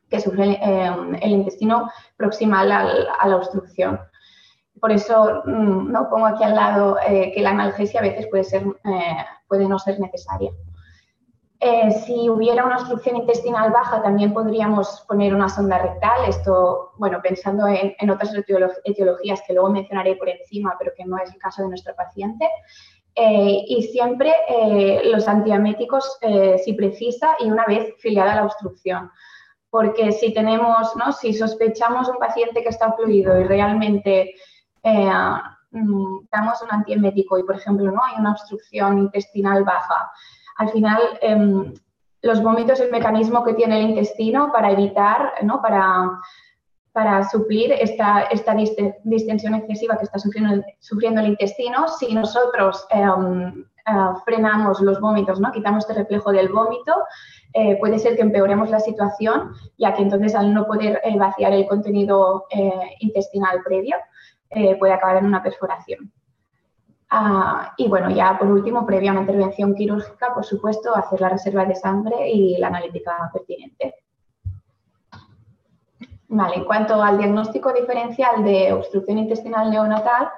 que 0.10 0.20
sufre 0.20 0.60
em, 0.62 1.16
el 1.22 1.32
intestino 1.32 1.90
proximal 2.18 2.72
al, 2.72 3.08
a 3.20 3.28
la 3.28 3.36
obstrucción. 3.38 4.00
Por 4.84 4.92
eso 4.92 5.44
mm, 5.46 5.94
no 5.94 6.10
pongo 6.10 6.26
aquí 6.26 6.44
al 6.44 6.56
lado 6.56 6.98
eh, 7.08 7.32
que 7.34 7.42
la 7.42 7.52
analgesia 7.52 8.02
a 8.02 8.04
veces 8.04 8.28
puede, 8.28 8.44
ser, 8.44 8.64
eh, 8.64 9.16
puede 9.48 9.66
no 9.66 9.80
ser 9.80 9.98
necesaria. 9.98 10.52
Eh, 11.62 11.90
si 12.06 12.30
hubiera 12.30 12.66
una 12.66 12.76
obstrucción 12.76 13.16
intestinal 13.16 13.72
baja, 13.72 14.04
también 14.04 14.34
podríamos 14.34 15.06
poner 15.08 15.34
una 15.34 15.48
sonda 15.48 15.78
rectal. 15.78 16.26
Esto, 16.28 16.92
bueno, 16.98 17.22
pensando 17.24 17.66
en, 17.66 18.10
otras 18.10 18.36
etiologías 18.84 19.42
que 19.48 19.54
luego 19.54 19.70
mencionaré 19.70 20.18
por 20.18 20.28
encima, 20.28 20.76
pero 20.78 20.92
que 20.98 21.06
no 21.06 21.18
es 21.18 21.32
el 21.32 21.40
caso 21.40 21.62
de 21.62 21.70
nuestro 21.70 21.96
paciente. 21.96 22.50
Eh, 23.16 23.64
y 23.66 23.84
siempre 23.84 24.34
eh, 24.50 25.04
los 25.06 25.30
antieméticos 25.30 26.20
si 26.62 26.74
precisa 26.74 27.38
y 27.40 27.50
una 27.50 27.64
vez 27.66 27.94
filiada 28.00 28.36
la 28.36 28.44
obstrucción. 28.44 29.10
Porque 29.70 30.12
si 30.12 30.34
tenemos, 30.34 30.94
¿no? 30.98 31.14
si 31.14 31.34
sospechamos 31.34 32.10
un 32.10 32.18
paciente 32.18 32.62
que 32.62 32.70
está 32.70 32.90
ocluido 32.90 33.40
y 33.40 33.46
realmente 33.46 34.36
mm, 34.84 36.28
damos 36.32 36.62
un 36.62 36.72
antiemético 36.72 37.38
y, 37.38 37.44
por 37.44 37.56
ejemplo, 37.56 37.92
no 37.92 38.02
hay 38.04 38.20
una 38.20 38.32
obstrucción 38.32 39.00
intestinal 39.00 39.64
baja, 39.64 40.12
al 40.58 40.70
final 40.70 41.02
em, 41.22 41.74
los 42.22 42.42
vómitos 42.42 42.80
es 42.80 42.86
el 42.86 42.92
mecanismo 42.92 43.44
que 43.44 43.54
tiene 43.54 43.80
el 43.80 43.90
intestino 43.90 44.52
para 44.52 44.72
evitar, 44.72 45.34
¿no? 45.44 45.62
para, 45.62 46.20
para 46.92 47.28
suplir 47.30 47.74
esta, 47.74 48.22
esta 48.24 48.56
distensión 49.04 49.56
excesiva 49.56 49.98
que 49.98 50.06
está 50.06 50.20
sufriendo, 50.20 50.64
sufriendo 50.80 51.22
el 51.22 51.28
intestino. 51.28 51.88
Si 51.88 52.14
nosotros 52.14 52.86
em, 52.92 53.66
eh, 53.86 53.92
frenamos 54.24 54.80
los 54.80 55.02
vómitos, 55.02 55.40
¿no? 55.40 55.52
quitamos 55.52 55.84
este 55.84 56.02
reflejo 56.02 56.32
del 56.32 56.50
vómito, 56.50 56.94
eh, 57.54 57.78
puede 57.80 58.00
ser 58.00 58.16
que 58.16 58.22
empeoremos 58.22 58.70
la 58.70 58.80
situación, 58.80 59.52
ya 59.78 59.94
que 59.94 60.02
entonces 60.02 60.34
al 60.34 60.54
no 60.54 60.66
poder 60.66 61.02
eh, 61.04 61.18
vaciar 61.18 61.52
el 61.54 61.68
contenido 61.68 62.46
intestinal 63.00 63.62
previo, 63.64 63.98
puede 64.80 64.94
acabar 64.94 65.18
en 65.18 65.26
una 65.26 65.44
perforación. 65.44 66.12
Ah, 67.10 67.74
y 67.78 67.88
bueno, 67.88 68.10
ya 68.10 68.38
por 68.40 68.48
último, 68.48 68.86
previa 68.86 69.12
a 69.12 69.14
una 69.14 69.22
intervención 69.22 69.76
quirúrgica, 69.76 70.34
por 70.34 70.44
supuesto, 70.44 70.96
hacer 70.96 71.22
la 71.22 71.30
reserva 71.30 71.64
de 71.66 71.76
sangre 71.76 72.30
y 72.30 72.58
la 72.58 72.68
analítica 72.68 73.30
pertinente. 73.32 73.96
Vale, 76.28 76.56
en 76.56 76.66
cuanto 76.66 77.02
al 77.04 77.20
diagnóstico 77.20 77.72
diferencial 77.72 78.44
de 78.44 78.74
obstrucción 78.74 79.20
intestinal 79.20 79.70
neonatal, 79.70 80.30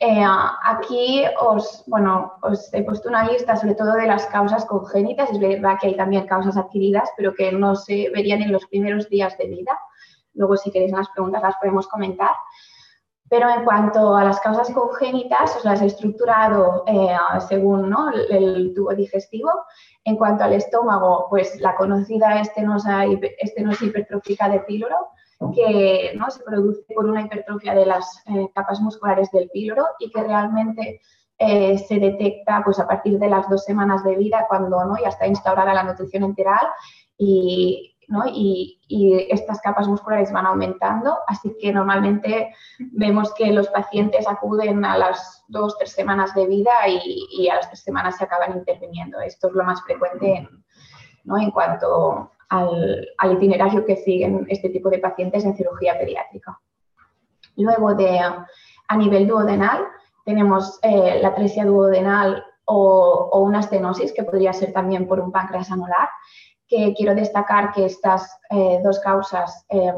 eh, 0.00 0.24
aquí 0.64 1.22
os, 1.40 1.84
bueno, 1.86 2.32
os 2.42 2.74
he 2.74 2.82
puesto 2.82 3.08
una 3.08 3.30
lista 3.30 3.56
sobre 3.56 3.76
todo 3.76 3.92
de 3.92 4.06
las 4.06 4.26
causas 4.26 4.64
congénitas. 4.64 5.30
Es 5.30 5.38
verdad 5.38 5.78
que 5.80 5.86
hay 5.86 5.96
también 5.96 6.26
causas 6.26 6.56
adquiridas, 6.56 7.08
pero 7.16 7.32
que 7.32 7.52
no 7.52 7.76
se 7.76 8.10
verían 8.12 8.42
en 8.42 8.50
los 8.50 8.66
primeros 8.66 9.08
días 9.08 9.38
de 9.38 9.46
vida. 9.46 9.78
Luego, 10.34 10.56
si 10.56 10.72
queréis 10.72 10.90
las 10.90 11.08
preguntas, 11.10 11.42
las 11.42 11.56
podemos 11.56 11.86
comentar. 11.86 12.32
Pero 13.30 13.48
en 13.48 13.64
cuanto 13.64 14.14
a 14.14 14.24
las 14.24 14.40
causas 14.40 14.70
congénitas, 14.70 15.56
os 15.56 15.64
las 15.64 15.80
he 15.80 15.86
estructurado 15.86 16.84
eh, 16.86 17.16
según 17.48 17.88
¿no? 17.88 18.10
el, 18.12 18.72
tubo 18.74 18.94
digestivo. 18.94 19.50
En 20.04 20.16
cuanto 20.16 20.44
al 20.44 20.52
estómago, 20.52 21.26
pues 21.30 21.58
la 21.60 21.74
conocida 21.74 22.40
estenosa, 22.40 23.04
estenosis 23.38 23.88
hipertrófica 23.88 24.48
de 24.50 24.60
píloro, 24.60 25.08
que 25.54 26.12
¿no? 26.16 26.30
se 26.30 26.42
produce 26.42 26.84
por 26.94 27.06
una 27.06 27.22
hipertrofia 27.22 27.74
de 27.74 27.86
las 27.86 28.22
eh, 28.26 28.48
capas 28.54 28.80
musculares 28.80 29.30
del 29.30 29.48
píloro 29.50 29.86
y 29.98 30.10
que 30.10 30.22
realmente 30.22 31.00
eh, 31.38 31.78
se 31.78 31.98
detecta 31.98 32.62
pues, 32.64 32.78
a 32.78 32.86
partir 32.86 33.18
de 33.18 33.28
las 33.28 33.48
dos 33.48 33.64
semanas 33.64 34.04
de 34.04 34.16
vida, 34.16 34.46
cuando 34.48 34.84
¿no? 34.84 34.96
ya 35.02 35.08
está 35.08 35.26
instaurada 35.26 35.74
la 35.74 35.82
nutrición 35.82 36.22
enteral 36.22 36.66
y 37.18 37.93
y, 38.32 38.80
estas 39.30 39.60
capas 39.60 39.88
musculares 39.88 40.32
van 40.32 40.46
aumentando, 40.46 41.18
así 41.26 41.56
que 41.60 41.72
normalmente 41.72 42.54
vemos 42.78 43.32
que 43.34 43.52
los 43.52 43.68
pacientes 43.68 44.28
acuden 44.28 44.84
a 44.84 44.96
las 44.96 45.44
dos, 45.48 45.76
tres 45.78 45.92
semanas 45.92 46.34
de 46.34 46.46
vida 46.46 46.72
y, 46.86 47.48
a 47.48 47.56
las 47.56 47.68
tres 47.68 47.82
semanas 47.82 48.16
se 48.16 48.24
acaban 48.24 48.56
interviniendo. 48.56 49.20
Esto 49.20 49.48
es 49.48 49.54
lo 49.54 49.64
más 49.64 49.82
frecuente 49.82 50.36
en, 50.36 50.64
¿no? 51.24 51.38
en 51.38 51.50
cuanto 51.50 52.30
al, 52.48 53.32
itinerario 53.32 53.84
que 53.84 53.96
siguen 53.96 54.46
este 54.48 54.68
tipo 54.70 54.90
de 54.90 54.98
pacientes 54.98 55.44
en 55.44 55.56
cirugía 55.56 55.98
pediátrica. 55.98 56.60
Luego, 57.56 57.94
de, 57.94 58.20
a 58.88 58.96
nivel 58.96 59.26
duodenal, 59.26 59.84
tenemos 60.24 60.78
eh, 60.82 61.18
la 61.20 61.28
atresia 61.28 61.64
duodenal 61.64 62.44
o, 62.64 63.28
o, 63.32 63.40
una 63.40 63.60
estenosis, 63.60 64.12
que 64.12 64.24
podría 64.24 64.52
ser 64.52 64.72
también 64.72 65.06
por 65.06 65.20
un 65.20 65.30
páncreas 65.30 65.70
anular, 65.70 66.08
quiero 66.96 67.14
destacar 67.14 67.72
que 67.72 67.86
estas 67.86 68.38
eh, 68.50 68.80
dos 68.82 68.98
causas 69.00 69.64
em, 69.68 69.94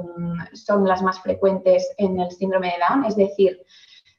son 0.52 0.86
las 0.86 1.02
más 1.02 1.20
frecuentes 1.20 1.88
en 1.98 2.20
el 2.20 2.30
síndrome 2.30 2.68
de 2.68 2.74
Down, 2.88 3.04
es 3.04 3.16
decir, 3.16 3.60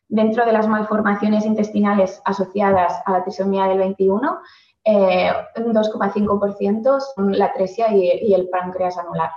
dentro 0.07 0.45
de 0.45 0.53
las 0.53 0.67
malformaciones 0.67 1.45
intestinales 1.45 2.21
asociadas 2.25 3.01
a 3.05 3.11
la 3.11 3.23
trisomía 3.23 3.67
del 3.67 3.79
21, 3.79 4.39
eh, 4.85 5.31
un 5.57 5.73
2,5% 5.73 6.99
son 7.15 7.37
la 7.37 7.45
atresia 7.45 7.93
y, 7.93 8.33
el 8.33 8.49
páncreas 8.49 8.97
anular. 8.97 9.31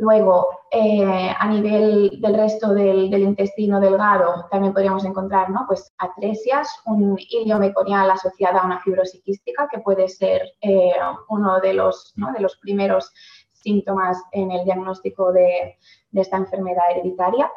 Luego, 0.00 0.48
eh, 0.70 1.30
a 1.38 1.46
nivel 1.46 2.22
del 2.22 2.34
resto 2.34 2.72
del, 2.72 3.12
intestino 3.12 3.78
delgado, 3.78 4.46
también 4.50 4.72
podríamos 4.72 5.04
encontrar 5.04 5.50
¿no? 5.50 5.66
pues, 5.68 5.92
atresias, 5.98 6.70
un 6.86 7.18
ilio 7.18 7.58
meconial 7.58 8.10
asociado 8.10 8.60
a 8.60 8.64
una 8.64 8.80
fibrosis 8.80 9.22
quística, 9.22 9.68
que 9.70 9.80
puede 9.80 10.08
ser 10.08 10.40
eh, 10.62 10.92
uno 11.28 11.60
de 11.60 11.74
los, 11.74 12.14
de 12.16 12.40
los 12.40 12.56
primeros 12.56 13.12
síntomas 13.52 14.16
en 14.32 14.50
el 14.52 14.64
diagnóstico 14.64 15.32
de, 15.34 15.76
esta 16.14 16.38
enfermedad 16.38 16.92
hereditaria. 16.92 17.52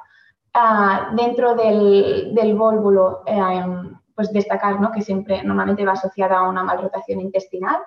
Ah, 0.54 1.14
dentro 1.16 1.56
del, 1.56 2.36
del 2.36 2.56
vólvulo, 2.56 3.24
pues 4.16 4.34
destacar 4.34 4.82
¿no? 4.82 4.92
que 4.92 5.02
siempre 5.02 5.42
normalmente 5.44 5.86
va 5.86 5.94
asociada 5.94 6.40
a 6.40 6.50
una 6.50 6.66
malrotación 6.66 7.22
intestinal. 7.22 7.78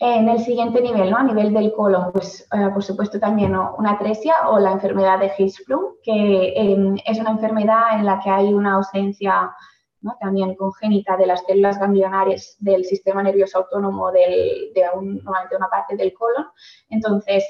En 0.00 0.28
el 0.28 0.40
siguiente 0.40 0.80
nivel, 0.80 1.10
¿no? 1.10 1.18
a 1.18 1.22
nivel 1.22 1.52
del 1.52 1.72
colon, 1.72 2.10
pues 2.12 2.46
eh, 2.52 2.68
por 2.72 2.82
supuesto 2.82 3.20
también 3.20 3.54
una 3.56 3.92
atresia 3.92 4.48
o 4.48 4.58
la 4.58 4.72
enfermedad 4.72 5.20
de 5.20 5.30
Hirschsprung, 5.38 6.00
que 6.02 6.52
em, 6.56 6.96
es 7.06 7.18
una 7.20 7.30
enfermedad 7.30 7.98
en 7.98 8.04
la 8.04 8.20
que 8.20 8.28
hay 8.28 8.52
una 8.52 8.74
ausencia 8.74 9.54
¿no? 10.00 10.16
también 10.20 10.56
congénita 10.56 11.16
de 11.16 11.26
las 11.26 11.44
células 11.46 11.78
ganglionares 11.78 12.56
del 12.58 12.84
sistema 12.84 13.22
nervioso 13.22 13.58
autónomo 13.58 14.10
de 14.10 14.72
normalmente 14.94 15.56
una 15.56 15.68
parte 15.68 15.96
del 15.96 16.12
colon. 16.12 16.46
Entonces, 16.90 17.44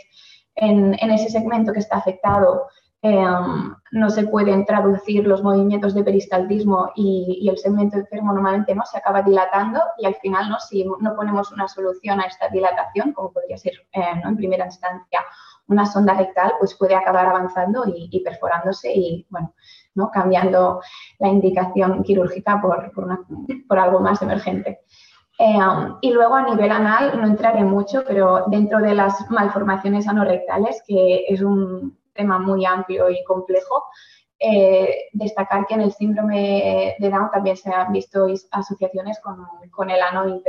en, 0.54 0.94
en 1.00 1.10
ese 1.10 1.30
segmento 1.30 1.72
que 1.72 1.80
está 1.80 1.96
afectado, 1.96 2.68
Em, 3.06 3.74
no 3.92 4.08
se 4.08 4.26
pueden 4.26 4.64
traducir 4.64 5.26
los 5.26 5.42
movimientos 5.42 5.92
de 5.92 6.02
peristaltismo 6.02 6.90
y, 6.96 7.46
el 7.50 7.58
segmento 7.58 7.98
enfermo 7.98 8.32
normalmente 8.32 8.74
¿no? 8.74 8.82
se 8.86 8.96
acaba 8.96 9.20
dilatando 9.20 9.78
y 9.98 10.06
al 10.06 10.14
final 10.14 10.48
¿no? 10.48 10.58
si 10.58 10.86
no 11.00 11.14
ponemos 11.14 11.52
una 11.52 11.68
solución 11.68 12.18
a 12.20 12.24
esta 12.24 12.48
dilatación, 12.48 13.12
como 13.12 13.30
podría 13.30 13.58
ser 13.58 13.74
eh, 13.92 14.22
en 14.24 14.36
primera 14.38 14.64
instancia 14.64 15.20
una 15.66 15.84
sonda 15.84 16.14
rectal, 16.14 16.54
pues 16.58 16.74
puede 16.76 16.94
acabar 16.94 17.26
avanzando 17.26 17.84
y, 17.86 18.22
perforándose 18.24 18.90
y 18.94 19.26
bueno, 19.28 19.52
¿no? 19.94 20.10
cambiando 20.10 20.80
la 21.18 21.28
indicación 21.28 22.02
quirúrgica 22.04 22.58
por, 22.62 22.90
por, 23.68 23.78
algo 23.78 24.00
más 24.00 24.22
emergente. 24.22 24.80
Em, 25.38 25.96
y 26.00 26.10
luego 26.10 26.36
a 26.36 26.48
nivel 26.48 26.72
anal, 26.72 27.20
no 27.20 27.26
entraré 27.26 27.64
mucho, 27.64 28.02
pero 28.06 28.46
dentro 28.46 28.78
de 28.78 28.94
las 28.94 29.30
malformaciones 29.30 30.08
anorrectales, 30.08 30.82
que 30.86 31.26
es 31.28 31.42
un, 31.42 31.98
tema 32.14 32.38
muy 32.38 32.64
amplio 32.64 33.10
y 33.10 33.22
complejo. 33.24 33.84
Eh, 34.38 35.08
destacar 35.12 35.66
que 35.66 35.74
en 35.74 35.82
el 35.82 35.92
síndrome 35.92 36.96
de 36.98 37.10
Down 37.10 37.30
también 37.30 37.56
se 37.56 37.72
han 37.72 37.92
visto 37.92 38.26
asociaciones 38.50 39.18
con, 39.20 39.90
el 39.90 40.02
ano 40.02 40.40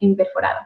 imperforado. 0.00 0.60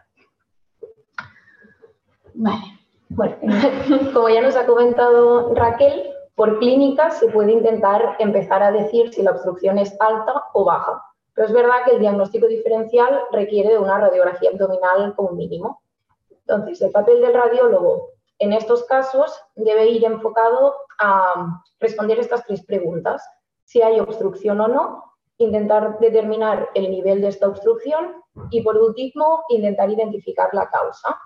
Vale. 2.34 2.78
Bueno, 3.08 3.36
como 4.14 4.28
ya 4.28 4.42
nos 4.42 4.56
ha 4.56 4.66
comentado 4.66 5.54
Raquel, 5.54 6.12
por 6.34 6.58
clínica 6.60 7.10
se 7.10 7.28
puede 7.28 7.52
intentar 7.52 8.16
empezar 8.18 8.62
a 8.62 8.70
decir 8.70 9.12
si 9.12 9.22
la 9.22 9.32
obstrucción 9.32 9.78
es 9.78 9.96
alta 10.00 10.44
o 10.52 10.64
baja. 10.64 11.02
Pero 11.34 11.48
es 11.48 11.52
verdad 11.52 11.84
que 11.84 11.92
el 11.92 12.00
diagnóstico 12.00 12.46
diferencial 12.46 13.22
requiere 13.32 13.70
de 13.70 13.78
una 13.78 13.98
radiografía 13.98 14.50
abdominal 14.50 15.14
como 15.16 15.32
mínimo. 15.32 15.82
Entonces, 16.30 16.80
el 16.82 16.90
papel 16.90 17.20
del 17.20 17.34
radiólogo 17.34 18.10
en 18.38 18.52
estos 18.52 18.84
casos 18.84 19.40
debe 19.56 19.86
ir 19.86 20.04
enfocado 20.04 20.74
a 21.00 21.62
responder 21.80 22.18
estas 22.18 22.44
tres 22.46 22.64
preguntas. 22.64 23.22
Si 23.64 23.82
hay 23.82 24.00
obstrucción 24.00 24.60
o 24.60 24.68
no, 24.68 25.04
intentar 25.38 25.98
determinar 25.98 26.68
el 26.74 26.90
nivel 26.90 27.20
de 27.20 27.28
esta 27.28 27.48
obstrucción 27.48 28.22
y 28.50 28.62
por 28.62 28.76
último 28.76 29.44
intentar 29.48 29.90
identificar 29.90 30.50
la 30.52 30.68
causa. 30.68 31.18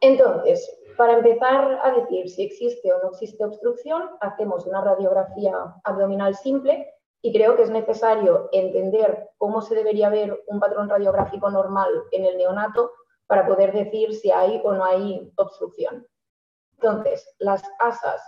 Entonces, 0.00 0.78
para 0.96 1.14
empezar 1.14 1.80
a 1.82 1.92
decir 1.92 2.28
si 2.28 2.42
existe 2.42 2.92
o 2.92 3.02
no 3.02 3.10
existe 3.10 3.44
obstrucción, 3.44 4.10
hacemos 4.20 4.66
una 4.66 4.80
radiografía 4.80 5.74
abdominal 5.84 6.34
simple 6.34 6.94
y 7.20 7.32
creo 7.32 7.56
que 7.56 7.62
es 7.62 7.70
necesario 7.70 8.48
entender 8.52 9.30
cómo 9.38 9.60
se 9.60 9.74
debería 9.74 10.08
ver 10.08 10.40
un 10.46 10.60
patrón 10.60 10.88
radiográfico 10.88 11.50
normal 11.50 11.90
en 12.12 12.24
el 12.24 12.36
neonato 12.36 12.92
para 13.28 13.46
poder 13.46 13.72
decir 13.72 14.12
si 14.14 14.32
hay 14.32 14.60
o 14.64 14.72
no 14.72 14.84
hay 14.84 15.32
obstrucción. 15.36 16.04
Entonces, 16.72 17.34
las 17.38 17.62
asas 17.78 18.20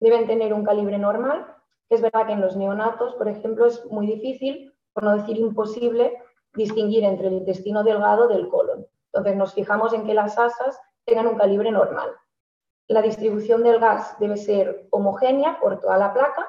deben 0.00 0.26
tener 0.26 0.54
un 0.54 0.64
calibre 0.64 0.96
normal. 0.96 1.46
Es 1.90 2.00
verdad 2.00 2.26
que 2.26 2.32
en 2.32 2.40
los 2.40 2.56
neonatos, 2.56 3.14
por 3.16 3.28
ejemplo, 3.28 3.66
es 3.66 3.84
muy 3.86 4.06
difícil, 4.06 4.72
por 4.92 5.02
no 5.02 5.16
decir 5.16 5.36
imposible, 5.36 6.16
distinguir 6.54 7.04
entre 7.04 7.28
el 7.28 7.34
intestino 7.34 7.82
delgado 7.82 8.28
del 8.28 8.48
colon. 8.48 8.86
Entonces, 9.06 9.36
nos 9.36 9.54
fijamos 9.54 9.92
en 9.92 10.06
que 10.06 10.14
las 10.14 10.38
asas 10.38 10.80
tengan 11.04 11.26
un 11.26 11.36
calibre 11.36 11.70
normal. 11.70 12.10
La 12.86 13.02
distribución 13.02 13.62
del 13.62 13.80
gas 13.80 14.16
debe 14.20 14.36
ser 14.36 14.86
homogénea 14.90 15.58
por 15.60 15.80
toda 15.80 15.98
la 15.98 16.12
placa 16.12 16.48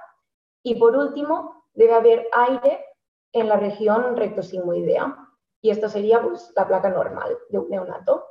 y, 0.64 0.76
por 0.76 0.96
último, 0.96 1.64
debe 1.74 1.94
haber 1.94 2.28
aire 2.34 2.86
en 3.32 3.50
la 3.50 3.58
región 3.58 4.16
rectosigmoidea. 4.16 5.18
Y 5.62 5.70
esto 5.70 5.90
sería 5.90 6.22
pues, 6.22 6.52
la 6.56 6.68
placa 6.68 6.90
normal 6.90 7.38
de 7.50 7.60
un 7.60 7.70
neonato. 7.70 8.26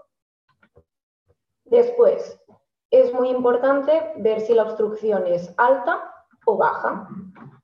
Después, 1.64 2.40
es 2.90 3.12
muy 3.12 3.30
importante 3.30 4.12
ver 4.16 4.40
si 4.40 4.54
la 4.54 4.62
obstrucción 4.62 5.26
es 5.26 5.52
alta 5.56 6.14
o 6.46 6.56
baja. 6.56 7.08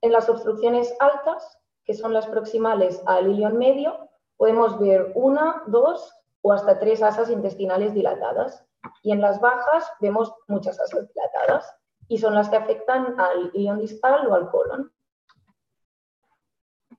En 0.01 0.13
las 0.13 0.29
obstrucciones 0.29 0.93
altas, 0.99 1.59
que 1.85 1.95
son 1.95 2.13
las 2.13 2.27
proximales 2.27 3.03
al 3.07 3.31
ilion 3.31 3.57
medio, 3.57 4.09
podemos 4.37 4.79
ver 4.81 5.13
una, 5.15 5.63
dos 5.67 6.13
o 6.43 6.53
hasta 6.53 6.79
tres 6.79 7.03
asas 7.03 7.31
intestinales 7.31 7.95
dilatadas. 7.95 8.67
Y 9.03 9.13
en 9.13 9.21
las 9.21 9.41
bajas 9.41 9.93
vemos 10.01 10.35
muchas 10.49 10.81
asas 10.81 11.07
dilatadas 11.09 11.77
y 12.09 12.19
son 12.19 12.35
las 12.35 12.49
que 12.49 12.57
afectan 12.57 13.19
al 13.21 13.51
ilion 13.55 13.79
distal 13.79 14.27
o 14.27 14.35
al 14.35 14.51
colon. 14.51 14.93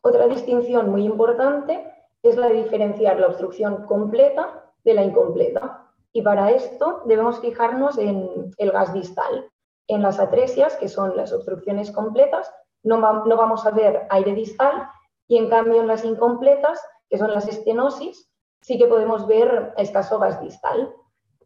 Otra 0.02 0.28
distinción 0.28 0.90
muy 0.90 1.04
importante 1.04 2.01
es 2.24 2.38
la 2.38 2.50
de 2.50 2.64
diferenciar 2.64 3.20
la 3.20 3.28
obstrucción 3.28 3.86
completa 3.86 4.72
de 4.84 4.94
la 4.94 5.04
incompleta. 5.04 5.88
Y 6.14 6.22
para 6.22 6.52
esto 6.52 7.02
debemos 7.06 7.40
fijarnos 7.40 7.98
en 7.98 8.54
el 8.58 8.72
gas 8.72 8.94
distal. 8.94 9.50
En 9.88 10.02
las 10.02 10.20
atresias, 10.20 10.76
que 10.76 10.88
son 10.88 11.16
las 11.18 11.34
obstrucciones 11.34 11.92
completas, 11.92 12.54
no, 12.84 12.98
no 12.98 13.38
vamos 13.38 13.66
a 13.66 13.72
ver 13.72 14.08
aire 14.10 14.34
distal 14.34 14.88
y 15.28 15.38
en 15.38 15.50
cambio 15.50 15.82
en 15.82 15.88
las 15.88 16.04
incompletas, 16.04 16.80
que 17.10 17.18
son 17.18 17.32
las 17.32 17.48
estenosis, 17.48 18.30
sí 18.62 18.78
que 18.78 18.88
podemos 18.88 19.28
ver 19.28 19.74
escaso 19.78 20.20
gas 20.20 20.42
distal. 20.42 20.94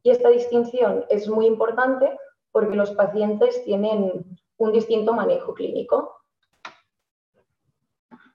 Y 0.04 0.12
esta 0.12 0.30
distinción 0.30 1.06
es 1.10 1.28
muy 1.28 1.46
importante 1.46 2.18
porque 2.52 2.76
los 2.76 2.92
pacientes 2.92 3.64
tienen 3.64 4.40
un 4.58 4.72
distinto 4.72 5.14
manejo 5.14 5.54
clínico. 5.54 6.22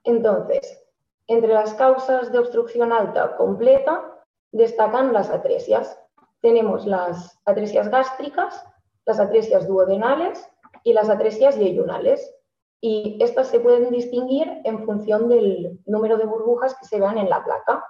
Entonces, 0.04 0.89
entre 1.30 1.54
las 1.54 1.74
causas 1.74 2.32
de 2.32 2.40
obstrucción 2.40 2.92
alta 2.92 3.36
completa 3.36 4.02
destacan 4.50 5.12
las 5.12 5.30
atresias. 5.30 5.96
Tenemos 6.40 6.86
las 6.86 7.40
atresias 7.44 7.88
gástricas, 7.88 8.66
las 9.06 9.20
atresias 9.20 9.68
duodenales 9.68 10.44
y 10.82 10.92
las 10.92 11.08
atresias 11.08 11.56
yeyunales. 11.56 12.34
Y 12.80 13.16
estas 13.22 13.46
se 13.46 13.60
pueden 13.60 13.90
distinguir 13.90 14.60
en 14.64 14.84
función 14.84 15.28
del 15.28 15.78
número 15.86 16.18
de 16.18 16.24
burbujas 16.24 16.74
que 16.74 16.86
se 16.86 16.98
vean 16.98 17.16
en 17.16 17.30
la 17.30 17.44
placa. 17.44 17.84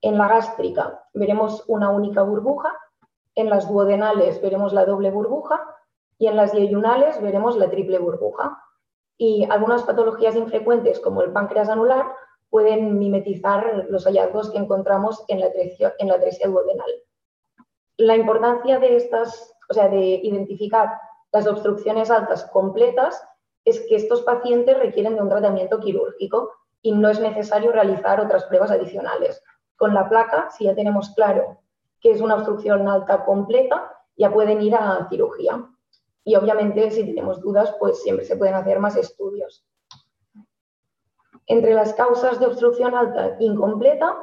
En 0.00 0.16
la 0.16 0.28
gástrica 0.28 1.02
veremos 1.14 1.64
una 1.66 1.90
única 1.90 2.22
burbuja, 2.22 2.72
en 3.34 3.50
las 3.50 3.68
duodenales 3.68 4.40
veremos 4.40 4.72
la 4.72 4.84
doble 4.84 5.10
burbuja 5.10 5.66
y 6.16 6.28
en 6.28 6.36
las 6.36 6.52
yeyunales 6.52 7.20
veremos 7.20 7.56
la 7.56 7.68
triple 7.68 7.98
burbuja. 7.98 8.62
Y 9.18 9.48
algunas 9.50 9.82
patologías 9.82 10.36
infrecuentes 10.36 11.00
como 11.00 11.22
el 11.22 11.32
páncreas 11.32 11.68
anular 11.68 12.06
pueden 12.52 12.98
mimetizar 12.98 13.86
los 13.88 14.04
hallazgos 14.04 14.50
que 14.50 14.58
encontramos 14.58 15.24
en 15.28 15.40
la 15.40 15.46
atresia, 15.46 15.94
en 15.98 16.08
la 16.08 16.18
duodenal. 16.18 16.90
La 17.96 18.14
importancia 18.14 18.78
de 18.78 18.96
estas, 18.96 19.54
o 19.70 19.72
sea, 19.72 19.88
de 19.88 20.20
identificar 20.22 20.90
las 21.32 21.46
obstrucciones 21.46 22.10
altas 22.10 22.44
completas 22.52 23.26
es 23.64 23.80
que 23.88 23.96
estos 23.96 24.20
pacientes 24.20 24.78
requieren 24.78 25.14
de 25.14 25.22
un 25.22 25.30
tratamiento 25.30 25.80
quirúrgico 25.80 26.50
y 26.82 26.92
no 26.92 27.08
es 27.08 27.20
necesario 27.20 27.72
realizar 27.72 28.20
otras 28.20 28.44
pruebas 28.44 28.70
adicionales. 28.70 29.42
Con 29.76 29.94
la 29.94 30.10
placa, 30.10 30.50
si 30.50 30.64
ya 30.64 30.74
tenemos 30.74 31.08
claro 31.14 31.56
que 32.02 32.10
es 32.10 32.20
una 32.20 32.34
obstrucción 32.34 32.86
alta 32.86 33.24
completa, 33.24 33.94
ya 34.14 34.30
pueden 34.30 34.60
ir 34.60 34.74
a 34.74 35.06
cirugía. 35.08 35.70
Y 36.22 36.36
obviamente, 36.36 36.90
si 36.90 37.06
tenemos 37.06 37.40
dudas, 37.40 37.74
pues 37.80 38.02
siempre 38.02 38.26
se 38.26 38.36
pueden 38.36 38.56
hacer 38.56 38.78
más 38.78 38.96
estudios. 38.96 39.64
Entre 41.46 41.74
las 41.74 41.94
causas 41.94 42.38
de 42.38 42.46
obstrucción 42.46 42.94
alta 42.94 43.36
incompleta 43.40 44.16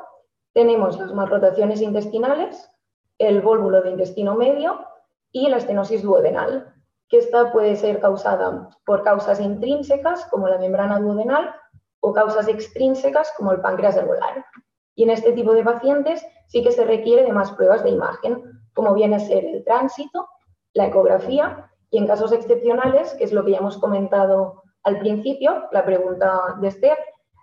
tenemos 0.53 0.99
las 0.99 1.13
malrotaciones 1.13 1.81
intestinales, 1.81 2.69
el 3.17 3.41
vólvulo 3.41 3.81
de 3.81 3.91
intestino 3.91 4.35
medio 4.35 4.85
y 5.31 5.49
la 5.49 5.57
estenosis 5.57 6.01
duodenal, 6.01 6.73
que 7.09 7.17
esta 7.17 7.51
puede 7.51 7.75
ser 7.75 7.99
causada 7.99 8.69
por 8.85 9.03
causas 9.03 9.39
intrínsecas 9.39 10.25
como 10.25 10.47
la 10.47 10.57
membrana 10.57 10.99
duodenal 10.99 11.53
o 11.99 12.13
causas 12.13 12.47
extrínsecas 12.47 13.33
como 13.35 13.51
el 13.51 13.61
páncreas 13.61 13.97
alveolar. 13.97 14.45
Y 14.95 15.03
en 15.03 15.09
este 15.09 15.33
tipo 15.33 15.53
de 15.53 15.63
pacientes 15.63 16.25
sí 16.47 16.63
que 16.63 16.71
se 16.71 16.85
requiere 16.85 17.23
de 17.23 17.33
más 17.33 17.51
pruebas 17.51 17.83
de 17.83 17.89
imagen, 17.89 18.43
como 18.73 18.93
viene 18.93 19.17
a 19.17 19.19
ser 19.19 19.43
el 19.45 19.63
tránsito, 19.63 20.29
la 20.73 20.87
ecografía 20.87 21.69
y 21.89 21.97
en 21.97 22.07
casos 22.07 22.31
excepcionales, 22.31 23.13
que 23.15 23.23
es 23.23 23.33
lo 23.33 23.43
que 23.43 23.51
ya 23.51 23.57
hemos 23.57 23.77
comentado 23.77 24.63
al 24.83 24.99
principio, 24.99 25.67
la 25.71 25.85
pregunta 25.85 26.57
de 26.59 26.67
Esther, 26.67 26.97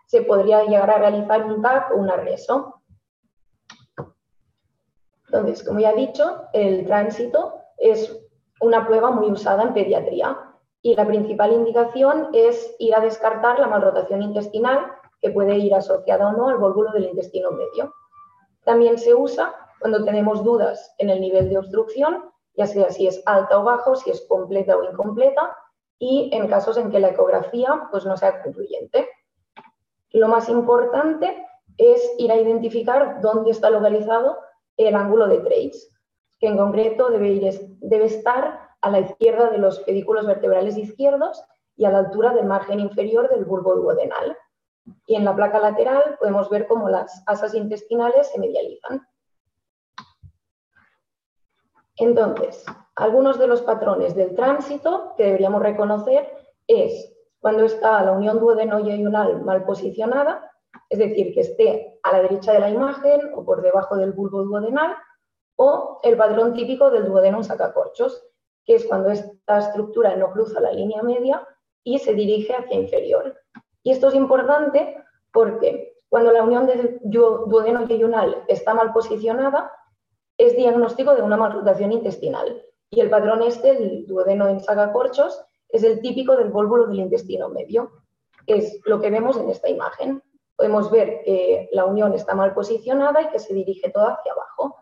se 0.07 0.23
podría 0.23 0.65
llegar 0.65 0.91
a 0.91 0.99
realizar 0.99 1.45
un 1.45 1.61
TAC 1.63 1.93
o 1.93 1.97
un 1.97 2.11
arreso. 2.11 2.83
Entonces, 5.27 5.65
como 5.65 5.81
ya 5.81 5.91
he 5.91 5.97
dicho, 5.97 6.43
el 6.53 6.87
tránsito 6.87 7.61
es 7.79 8.17
una 8.61 8.87
prueba 8.87 9.11
muy 9.11 9.31
usada 9.31 9.65
en 9.65 9.75
pediatría 9.75 10.39
y 10.81 10.95
la 10.95 11.07
principal 11.07 11.53
indicación 11.53 12.29
es 12.33 12.75
ir 12.79 12.95
a 12.95 13.01
descartar 13.01 13.59
la 13.59 13.67
malrotación 13.67 14.23
intestinal 14.23 14.93
que 15.21 15.31
puede 15.31 15.59
ir 15.59 15.75
asociada 15.75 16.29
o 16.29 16.33
no 16.33 16.49
al 16.49 16.59
vólvulo 16.59 16.93
del 16.93 17.07
intestino 17.07 17.51
medio. 17.51 17.93
También 18.65 18.97
se 18.99 19.15
usa 19.15 19.55
cuando 19.81 20.05
tenemos 20.05 20.45
dudas 20.45 20.95
en 20.99 21.11
el 21.11 21.21
nivel 21.21 21.49
de 21.49 21.59
obstrucción, 21.59 22.31
ya 22.55 22.67
sea 22.67 22.91
si 22.91 23.07
es 23.07 23.23
alta 23.27 23.59
o 23.59 23.65
bajo, 23.65 23.97
si 23.97 24.11
es 24.11 24.25
completa 24.29 24.77
o 24.77 24.85
incompleta, 24.85 25.57
y 25.99 26.31
en 26.33 26.49
casos 26.49 26.77
en 26.77 26.91
que 26.91 27.01
la 27.01 27.09
ecografía 27.09 27.89
pues, 27.91 28.05
no 28.05 28.17
sea 28.17 28.43
concluyente. 28.43 29.09
Lo 30.11 30.29
más 30.29 30.49
importante 30.49 31.47
es 31.77 32.15
ir 32.19 32.31
a 32.31 32.37
identificar 32.37 33.21
dónde 33.21 33.51
está 33.51 33.71
localizado 33.71 34.39
el 34.77 34.95
ángulo 34.95 35.27
de 35.27 35.39
Trace, 35.39 35.89
que 36.39 36.49
en 36.49 36.57
concreto 36.57 37.11
debe, 37.11 37.29
ir, 37.29 37.77
debe 37.81 38.07
estar 38.07 38.71
a 38.81 38.91
la 38.91 39.01
izquierda 39.01 39.51
de 39.51 39.59
los 39.59 39.81
pedículos 39.81 40.27
vertebrales 40.27 40.77
izquierdos 40.77 41.43
y 41.77 41.85
a 41.85 41.91
la 41.91 41.99
altura 41.99 42.33
del 42.33 42.47
margen 42.47 42.81
inferior 42.81 43.29
del 43.29 43.45
bulbo 43.45 43.75
duodenal. 43.75 44.37
Y 45.07 45.17
en 45.17 45.25
la 45.25 45.35
placa 45.35 45.59
lateral 45.59 46.17
podemos 46.19 46.49
ver 46.49 46.67
cómo 46.67 46.89
las 46.89 47.23
asas 47.27 47.55
intestinales 47.55 48.31
se 48.31 48.39
medializan. 48.39 49.07
Entonces, 51.97 52.65
algunos 52.97 53.39
de 53.39 53.47
los 53.47 53.63
patrones 53.63 54.15
del 54.15 54.35
tránsito 54.35 55.15
que 55.17 55.25
deberíamos 55.25 55.63
reconocer 55.63 56.33
es 56.67 57.13
cuando 57.41 57.65
está 57.65 58.03
la 58.03 58.13
unión 58.13 58.41
duodeno-yeyunal 58.41 59.43
mal 59.43 59.65
posicionada, 59.65 60.51
es 60.89 60.99
decir, 60.99 61.35
que 61.35 61.41
esté 61.41 61.99
a 62.03 62.13
la 62.13 62.23
derecha 62.23 62.53
de 62.53 62.61
la 62.61 62.71
imagen 62.71 63.33
o 63.35 63.45
por 63.45 63.63
debajo 63.63 63.97
del 63.97 64.13
bulbo 64.13 64.43
duodenal, 64.43 64.97
o 65.57 66.01
el 66.03 66.17
patrón 66.17 66.55
típico 66.55 66.91
del 66.91 67.07
duodeno 67.07 67.39
en 67.39 67.45
sacacorchos, 67.45 68.27
que 68.65 68.75
es 68.75 68.85
cuando 68.87 69.11
esta 69.11 69.59
estructura 69.59 70.17
no 70.17 70.33
cruza 70.33 70.61
la 70.61 70.73
línea 70.73 71.03
media 71.03 71.47
y 71.85 71.99
se 71.99 72.15
dirige 72.15 72.55
hacia 72.55 72.77
inferior. 72.77 73.37
Y 73.83 73.93
esto 73.93 74.09
es 74.09 74.15
importante 74.15 75.03
porque 75.33 75.97
cuando 76.09 76.33
la 76.33 76.43
unión 76.43 76.67
del 76.67 76.99
duodeno-yeyunal 77.03 78.45
está 78.49 78.75
mal 78.75 78.93
posicionada, 78.93 79.71
es 80.39 80.57
diagnóstico 80.57 81.15
de 81.15 81.23
una 81.23 81.37
malrotación 81.37 81.93
intestinal. 81.93 82.63
Y 82.97 83.03
el 83.03 83.11
patrón 83.11 83.43
este, 83.43 83.77
el 83.77 84.07
duodeno 84.07 84.49
en 84.49 84.59
sacacorchos, 84.59 85.45
es 85.69 85.85
el 85.85 86.01
típico 86.01 86.35
del 86.35 86.49
vólvulo 86.49 86.87
del 86.87 87.01
intestino 87.01 87.51
medio. 87.51 87.91
Es 88.47 88.81
lo 88.87 89.03
que 89.03 89.11
vemos 89.11 89.37
en 89.37 89.51
esta 89.51 89.69
imagen. 89.69 90.23
Podemos 90.57 90.91
ver 90.91 91.21
que 91.23 91.69
la 91.73 91.85
unión 91.85 92.15
está 92.15 92.35
mal 92.35 92.55
posicionada 92.55 93.21
y 93.21 93.29
que 93.29 93.39
se 93.39 93.53
dirige 93.53 93.91
toda 93.91 94.15
hacia 94.15 94.33
abajo. 94.33 94.77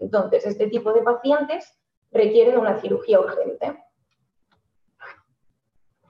Entonces, 0.00 0.44
este 0.44 0.66
tipo 0.66 0.92
de 0.92 1.02
pacientes 1.02 1.78
requieren 2.10 2.58
una 2.58 2.80
cirugía 2.80 3.20
urgente. 3.20 3.80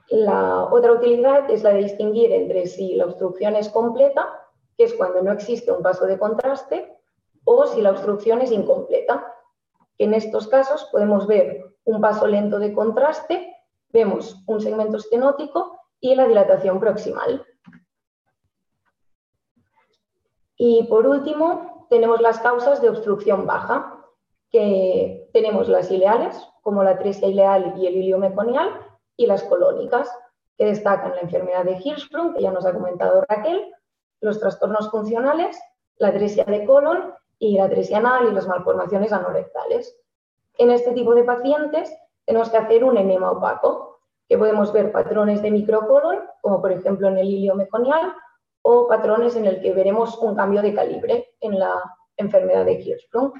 La 0.09 0.63
otra 0.63 0.93
utilidad 0.93 1.51
es 1.51 1.61
la 1.61 1.73
de 1.73 1.83
distinguir 1.83 2.31
entre 2.31 2.65
si 2.65 2.95
la 2.95 3.05
obstrucción 3.05 3.55
es 3.55 3.69
completa, 3.69 4.27
que 4.75 4.85
es 4.85 4.95
cuando 4.95 5.21
no 5.21 5.31
existe 5.31 5.71
un 5.71 5.83
paso 5.83 6.07
de 6.07 6.17
contraste, 6.17 6.97
o 7.43 7.67
si 7.67 7.79
la 7.83 7.91
obstrucción 7.91 8.41
es 8.41 8.51
incompleta. 8.51 9.32
En 9.97 10.13
estos 10.13 10.47
casos 10.47 10.87
podemos 10.91 11.27
ver 11.27 11.73
un 11.85 12.01
paso 12.01 12.27
lento 12.27 12.59
de 12.59 12.73
contraste, 12.73 13.55
vemos 13.89 14.43
un 14.47 14.59
segmento 14.59 14.97
estenótico 14.97 15.79
y 15.99 16.15
la 16.15 16.27
dilatación 16.27 16.79
proximal. 16.79 17.45
Y 20.57 20.83
por 20.83 21.07
último, 21.07 21.87
tenemos 21.89 22.21
las 22.21 22.39
causas 22.39 22.81
de 22.81 22.89
obstrucción 22.89 23.45
baja, 23.45 23.99
que 24.49 25.29
tenemos 25.33 25.67
las 25.67 25.89
ileales, 25.91 26.39
como 26.61 26.83
la 26.83 26.97
tresia 26.97 27.27
ileal 27.27 27.73
y 27.77 27.87
el 27.87 27.95
ilio 27.97 28.17
meconial, 28.17 28.69
y 29.17 29.25
las 29.25 29.43
colónicas, 29.43 30.11
que 30.57 30.65
destacan 30.65 31.15
la 31.15 31.21
enfermedad 31.21 31.65
de 31.65 31.79
Hirschsprung, 31.83 32.33
que 32.33 32.41
ya 32.41 32.51
nos 32.51 32.65
ha 32.65 32.73
comentado 32.73 33.23
Raquel, 33.27 33.73
los 34.21 34.39
trastornos 34.39 34.89
funcionales, 34.89 35.59
la 35.97 36.13
tresia 36.13 36.45
de 36.45 36.65
colon 36.65 37.13
y 37.43 37.57
la 37.57 37.67
y 37.67 38.31
las 38.31 38.47
malformaciones 38.47 39.11
anorectales. 39.11 39.99
En 40.57 40.71
este 40.71 40.93
tipo 40.93 41.13
de 41.13 41.25
pacientes 41.25 41.93
tenemos 42.25 42.49
que 42.49 42.55
hacer 42.55 42.85
un 42.85 42.97
enema 42.97 43.31
opaco, 43.31 43.99
que 44.29 44.37
podemos 44.37 44.71
ver 44.71 44.93
patrones 44.93 45.41
de 45.41 45.51
microcolon, 45.51 46.19
como 46.41 46.61
por 46.61 46.71
ejemplo 46.71 47.09
en 47.09 47.17
el 47.17 47.27
ilio 47.27 47.55
meconial, 47.55 48.13
o 48.61 48.87
patrones 48.87 49.35
en 49.35 49.45
el 49.45 49.61
que 49.61 49.73
veremos 49.73 50.17
un 50.19 50.35
cambio 50.35 50.61
de 50.61 50.73
calibre 50.73 51.35
en 51.41 51.59
la 51.59 51.73
enfermedad 52.15 52.63
de 52.63 52.79
Hirschsprung. 52.81 53.33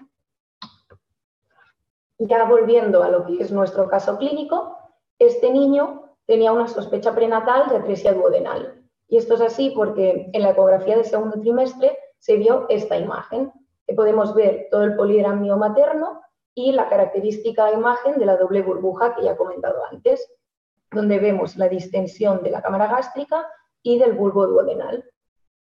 Ya 2.19 2.43
volviendo 2.43 3.03
a 3.03 3.09
lo 3.09 3.25
que 3.25 3.41
es 3.41 3.53
nuestro 3.53 3.87
caso 3.87 4.17
clínico, 4.17 4.77
este 5.17 5.49
niño 5.49 6.17
tenía 6.25 6.51
una 6.51 6.67
sospecha 6.67 7.15
prenatal 7.15 7.69
de 7.69 7.77
atresia 7.77 8.13
duodenal. 8.13 8.83
Y 9.07 9.15
esto 9.15 9.35
es 9.35 9.41
así 9.41 9.71
porque 9.73 10.29
en 10.33 10.41
la 10.41 10.49
ecografía 10.49 10.97
del 10.97 11.05
segundo 11.05 11.39
trimestre 11.39 11.97
se 12.17 12.35
vio 12.35 12.65
esta 12.67 12.97
imagen, 12.97 13.53
podemos 13.95 14.33
ver 14.33 14.67
todo 14.71 14.83
el 14.83 14.95
polidramio 14.95 15.57
materno 15.57 16.21
y 16.55 16.71
la 16.71 16.89
característica 16.89 17.71
imagen 17.71 18.17
de 18.17 18.25
la 18.25 18.37
doble 18.37 18.61
burbuja 18.61 19.15
que 19.15 19.23
ya 19.23 19.31
he 19.31 19.37
comentado 19.37 19.83
antes, 19.91 20.31
donde 20.91 21.19
vemos 21.19 21.57
la 21.57 21.67
distensión 21.67 22.43
de 22.43 22.51
la 22.51 22.61
cámara 22.61 22.87
gástrica 22.87 23.47
y 23.81 23.99
del 23.99 24.13
bulbo 24.13 24.47
duodenal. 24.47 25.03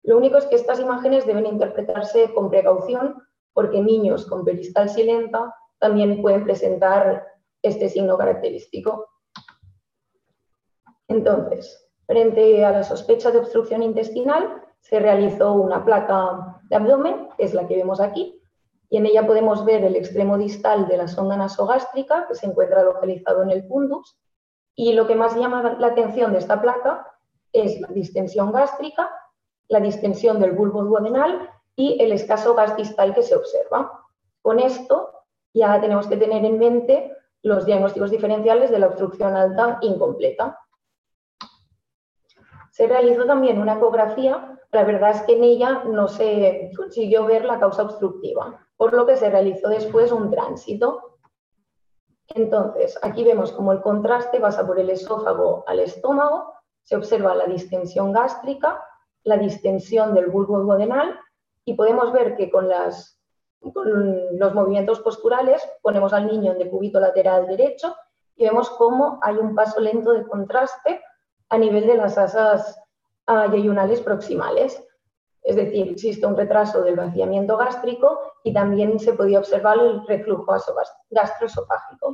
Lo 0.03 0.17
único 0.17 0.37
es 0.37 0.45
que 0.45 0.55
estas 0.55 0.79
imágenes 0.79 1.25
deben 1.25 1.45
interpretarse 1.45 2.33
con 2.33 2.49
precaución 2.49 3.15
porque 3.53 3.81
niños 3.81 4.25
con 4.25 4.45
peristalsis 4.45 5.05
lenta 5.05 5.53
también 5.79 6.21
pueden 6.21 6.43
presentar 6.43 7.25
este 7.61 7.89
signo 7.89 8.17
característico. 8.17 9.09
Entonces, 11.07 11.89
frente 12.05 12.63
a 12.63 12.71
la 12.71 12.83
sospecha 12.83 13.31
de 13.31 13.39
obstrucción 13.39 13.83
intestinal, 13.83 14.63
se 14.81 14.99
realizó 14.99 15.53
una 15.53 15.85
placa 15.85 16.59
de 16.63 16.75
abdomen, 16.75 17.29
que 17.37 17.45
es 17.45 17.53
la 17.53 17.67
que 17.67 17.77
vemos 17.77 18.01
aquí, 18.01 18.41
y 18.89 18.97
en 18.97 19.05
ella 19.05 19.25
podemos 19.25 19.63
ver 19.63 19.85
el 19.85 19.95
extremo 19.95 20.37
distal 20.37 20.87
de 20.87 20.97
la 20.97 21.07
sonda 21.07 21.37
nasogástrica, 21.37 22.27
que 22.27 22.35
se 22.35 22.47
encuentra 22.47 22.83
localizado 22.83 23.41
en 23.43 23.51
el 23.51 23.63
fundus, 23.63 24.17
y 24.75 24.93
lo 24.93 25.07
que 25.07 25.15
más 25.15 25.35
llama 25.35 25.77
la 25.79 25.87
atención 25.87 26.33
de 26.33 26.39
esta 26.39 26.61
placa 26.61 27.07
es 27.53 27.79
la 27.79 27.87
distensión 27.87 28.51
gástrica, 28.51 29.09
la 29.67 29.79
distensión 29.79 30.39
del 30.39 30.51
bulbo 30.51 30.83
duodenal 30.83 31.49
y 31.75 32.01
el 32.01 32.11
escaso 32.11 32.55
gas 32.55 32.75
distal 32.75 33.13
que 33.13 33.23
se 33.23 33.35
observa. 33.35 34.05
Con 34.41 34.59
esto 34.59 35.11
ya 35.53 35.79
tenemos 35.79 36.07
que 36.07 36.17
tener 36.17 36.43
en 36.43 36.57
mente 36.57 37.15
los 37.43 37.65
diagnósticos 37.65 38.11
diferenciales 38.11 38.71
de 38.71 38.79
la 38.79 38.87
obstrucción 38.87 39.35
alta 39.35 39.77
incompleta. 39.81 40.59
Se 42.71 42.87
realizó 42.87 43.25
también 43.25 43.61
una 43.61 43.75
ecografía, 43.75 44.59
la 44.71 44.83
verdad 44.83 45.11
es 45.11 45.21
que 45.23 45.37
en 45.37 45.43
ella 45.43 45.83
no 45.85 46.07
se 46.07 46.71
consiguió 46.75 47.25
ver 47.25 47.45
la 47.45 47.59
causa 47.59 47.83
obstructiva, 47.83 48.65
por 48.75 48.93
lo 48.93 49.05
que 49.05 49.17
se 49.17 49.29
realizó 49.29 49.69
después 49.69 50.11
un 50.11 50.31
tránsito. 50.31 51.19
Entonces, 52.29 52.97
aquí 53.03 53.23
vemos 53.23 53.51
como 53.51 53.71
el 53.73 53.81
contraste 53.81 54.39
pasa 54.39 54.65
por 54.65 54.79
el 54.79 54.89
esófago 54.89 55.63
al 55.67 55.81
estómago, 55.81 56.53
se 56.83 56.95
observa 56.95 57.35
la 57.35 57.45
distensión 57.45 58.11
gástrica 58.11 58.81
la 59.23 59.37
distensión 59.37 60.13
del 60.13 60.27
bulbo 60.27 60.59
duodenal 60.59 61.19
y 61.65 61.73
podemos 61.73 62.11
ver 62.11 62.35
que 62.35 62.49
con, 62.49 62.67
los 63.59 64.53
movimientos 64.55 64.99
posturales 65.01 65.61
ponemos 65.81 66.13
al 66.13 66.27
niño 66.27 66.51
en 66.51 66.59
decúbito 66.59 66.99
lateral 66.99 67.47
derecho 67.47 67.95
y 68.35 68.45
vemos 68.45 68.69
cómo 68.71 69.19
hay 69.21 69.35
un 69.35 69.53
paso 69.53 69.79
lento 69.79 70.11
de 70.13 70.25
contraste 70.25 71.01
a 71.51 71.57
nivel 71.57 71.85
de 71.85 71.97
las 71.97 72.17
asas 72.17 72.81
uh, 73.27 73.51
yeyunales 73.51 74.01
proximales. 74.01 74.81
Es 75.43 75.55
decir, 75.55 75.89
existe 75.89 76.25
un 76.25 76.37
retraso 76.37 76.81
del 76.81 76.95
vaciamiento 76.95 77.57
gástrico 77.57 78.19
y 78.43 78.53
también 78.53 78.99
se 78.99 79.13
podía 79.13 79.39
observar 79.39 79.77
el 79.79 80.05
reflujo 80.07 80.55
gastroesofágico. 81.09 82.11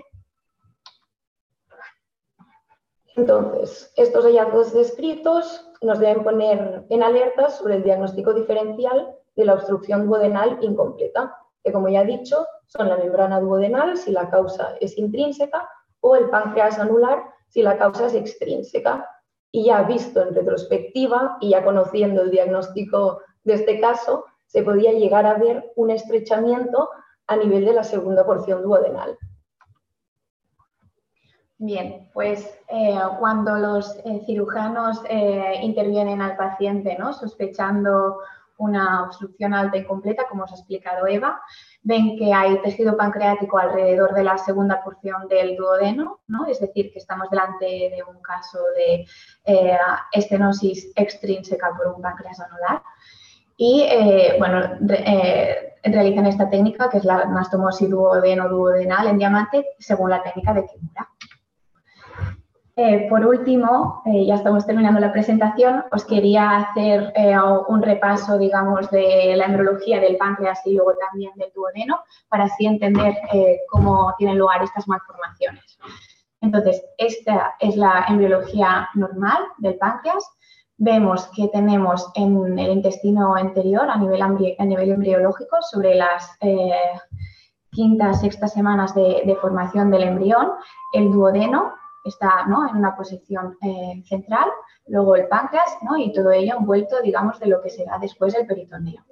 Entonces, 3.15 3.91
estos 3.95 4.25
hallazgos 4.25 4.73
descritos 4.73 5.69
nos 5.81 5.99
deben 5.99 6.23
poner 6.23 6.85
en 6.89 7.03
alerta 7.03 7.49
sobre 7.49 7.75
el 7.75 7.83
diagnóstico 7.83 8.33
diferencial 8.33 9.15
de 9.35 9.45
la 9.45 9.53
obstrucción 9.53 10.07
duodenal 10.07 10.57
incompleta, 10.61 11.35
que 11.63 11.71
como 11.71 11.89
ya 11.89 12.01
he 12.01 12.05
dicho, 12.05 12.45
son 12.67 12.89
la 12.89 12.97
membrana 12.97 13.39
duodenal 13.39 13.97
si 13.97 14.11
la 14.11 14.29
causa 14.29 14.75
es 14.81 14.97
intrínseca 14.97 15.69
o 15.99 16.15
el 16.15 16.29
páncreas 16.29 16.79
anular 16.79 17.23
si 17.49 17.61
la 17.61 17.77
causa 17.77 18.07
es 18.07 18.13
extrínseca. 18.13 19.07
Y 19.51 19.65
ya 19.65 19.83
visto 19.83 20.21
en 20.21 20.35
retrospectiva 20.35 21.37
y 21.39 21.49
ya 21.51 21.63
conociendo 21.63 22.21
el 22.21 22.31
diagnóstico 22.31 23.21
de 23.43 23.53
este 23.53 23.79
caso, 23.79 24.25
se 24.45 24.63
podía 24.63 24.91
llegar 24.93 25.25
a 25.25 25.35
ver 25.35 25.71
un 25.75 25.89
estrechamiento 25.89 26.89
a 27.27 27.35
nivel 27.35 27.65
de 27.65 27.73
la 27.73 27.83
segunda 27.83 28.25
porción 28.25 28.63
duodenal. 28.63 29.17
Bien, 31.59 32.09
pues 32.13 32.55
eh, 32.67 32.99
cuando 33.19 33.55
los 33.57 33.95
eh, 34.05 34.21
cirujanos 34.25 35.01
eh, 35.09 35.59
intervienen 35.63 36.21
al 36.21 36.37
paciente, 36.37 36.95
¿no? 36.99 37.13
sospechando 37.13 38.19
una 38.57 39.03
obstrucción 39.03 39.53
alta 39.53 39.77
y 39.77 39.85
completa, 39.85 40.25
como 40.29 40.43
os 40.43 40.51
ha 40.51 40.55
explicado 40.55 41.07
Eva, 41.07 41.41
ven 41.83 42.17
que 42.17 42.33
hay 42.33 42.59
tejido 42.61 42.97
pancreático 42.97 43.57
alrededor 43.57 44.13
de 44.13 44.23
la 44.23 44.37
segunda 44.37 44.83
porción 44.83 45.27
del 45.27 45.55
duodeno, 45.55 46.19
¿no? 46.27 46.45
es 46.47 46.59
decir, 46.59 46.91
que 46.91 46.99
estamos 46.99 47.29
delante 47.29 47.65
de 47.65 48.03
un 48.07 48.21
caso 48.21 48.59
de 48.75 49.05
estenosis 50.11 50.91
extrínseca 50.95 51.71
por 51.75 51.87
un 51.87 52.01
páncreas 52.01 52.39
anular. 52.39 52.81
Y 53.57 53.87
bueno, 54.37 54.61
realizan 55.83 56.27
esta 56.27 56.49
técnica 56.49 56.89
que 56.89 56.97
es 56.97 57.05
la 57.05 57.21
anastomosis 57.21 57.89
duodeno-duodenal 57.89 59.07
en 59.07 59.17
diamante 59.17 59.65
según 59.79 60.11
la 60.11 60.21
técnica 60.21 60.53
de 60.53 60.65
Kimura. 60.65 61.09
Eh, 62.79 63.07
por 63.09 63.25
último, 63.25 64.03
eh, 64.05 64.27
ya 64.27 64.35
estamos 64.35 64.67
terminando 64.67 64.99
la 64.99 65.11
presentación, 65.11 65.83
os 65.91 66.05
quería 66.05 66.57
hacer 66.57 67.11
eh, 67.15 67.35
un 67.69 67.81
repaso, 67.81 68.37
digamos, 68.37 68.91
de 68.91 69.33
la 69.35 69.45
embriología 69.45 69.99
del 69.99 70.15
páncreas 70.17 70.61
y 70.63 70.75
luego 70.75 70.93
también 71.09 71.31
del 71.37 71.51
duodeno, 71.55 72.01
para 72.29 72.43
así 72.43 72.67
entender 72.67 73.15
cómo 73.71 74.13
tienen 74.19 74.37
lugar 74.37 74.61
estas 74.61 74.87
malformaciones. 74.87 75.79
Entonces, 76.39 76.85
esta 76.99 77.55
es 77.59 77.75
la 77.75 78.05
embriología 78.09 78.87
normal 78.93 79.39
del 79.57 79.77
páncreas. 79.77 80.23
Vemos 80.77 81.31
que 81.35 81.47
tenemos 81.47 82.11
en 82.13 82.59
el 82.59 82.73
intestino 82.73 83.33
anterior, 83.33 83.89
a 83.89 83.97
nivel, 83.97 84.21
a 84.21 84.65
nivel 84.65 84.91
embriológico, 84.91 85.57
sobre 85.63 85.95
las 85.95 86.37
quintas, 87.71 88.21
sextas 88.21 88.53
semanas 88.53 88.93
de, 88.93 89.23
de 89.25 89.35
formación 89.37 89.89
del 89.89 90.03
embrión, 90.03 90.51
el 90.93 91.11
duodeno, 91.11 91.73
está 92.07 92.45
¿no? 92.47 92.67
en 92.69 92.77
una 92.77 92.95
posición 92.95 93.57
eh, 93.61 94.03
central, 94.05 94.49
luego 94.87 95.15
el 95.15 95.27
páncreas 95.27 95.77
¿no? 95.81 95.97
y 95.97 96.11
todo 96.11 96.31
ello 96.31 96.55
envuelto, 96.57 97.01
digamos, 97.01 97.39
de 97.39 97.47
lo 97.47 97.61
que 97.61 97.69
será 97.69 97.97
después 97.99 98.35
el 98.35 98.47
peritoneo. 98.47 99.03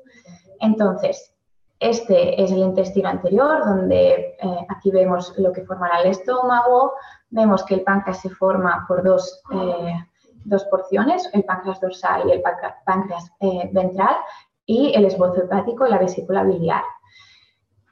Entonces, 0.60 1.34
este 1.80 2.42
es 2.42 2.52
el 2.52 2.60
intestino 2.60 3.10
anterior, 3.10 3.66
donde 3.66 4.38
eh, 4.42 4.68
aquí 4.70 4.92
vemos 4.92 5.38
lo 5.38 5.52
que 5.52 5.66
formará 5.66 6.02
el 6.02 6.12
estómago, 6.12 6.94
vemos 7.30 7.64
que 7.66 7.76
el 7.76 7.84
páncreas 7.84 8.22
se 8.22 8.30
forma 8.30 8.86
por 8.88 9.04
dos, 9.04 9.42
eh, 9.52 9.96
dos 10.46 10.64
porciones, 10.66 11.30
el 11.34 11.44
páncreas 11.44 11.82
dorsal 11.82 12.28
y 12.28 12.32
el 12.32 12.42
páncreas 12.86 13.32
ventral, 13.72 14.16
y 14.66 14.94
el 14.96 15.06
esbozo 15.06 15.44
hepático 15.44 15.86
la 15.86 16.00
vesícula 16.00 16.44
biliar. 16.44 16.84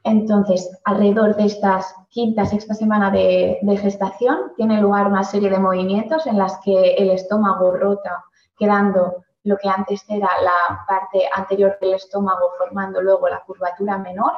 Entonces, 0.04 0.70
alrededor 0.84 1.36
de 1.36 1.46
estas 1.46 1.96
quinta, 2.10 2.46
sexta 2.46 2.74
semana 2.74 3.10
de, 3.10 3.60
gestación, 3.82 4.52
tiene 4.56 4.82
lugar 4.82 5.08
una 5.08 5.24
serie 5.24 5.50
de 5.50 5.58
movimientos 5.58 6.28
en 6.28 6.38
las 6.38 6.60
que 6.64 6.96
el 6.96 7.10
estómago 7.10 7.72
rota, 7.72 8.24
quedando 8.58 9.24
lo 9.44 9.58
que 9.58 9.70
antes 9.70 10.06
era 10.08 10.30
la 10.42 10.86
parte 10.88 11.28
anterior 11.34 11.78
del 11.82 11.96
estómago, 11.96 12.52
formando 12.58 13.02
luego 13.02 13.30
la 13.30 13.42
curvatura 13.42 13.98
menor, 13.98 14.34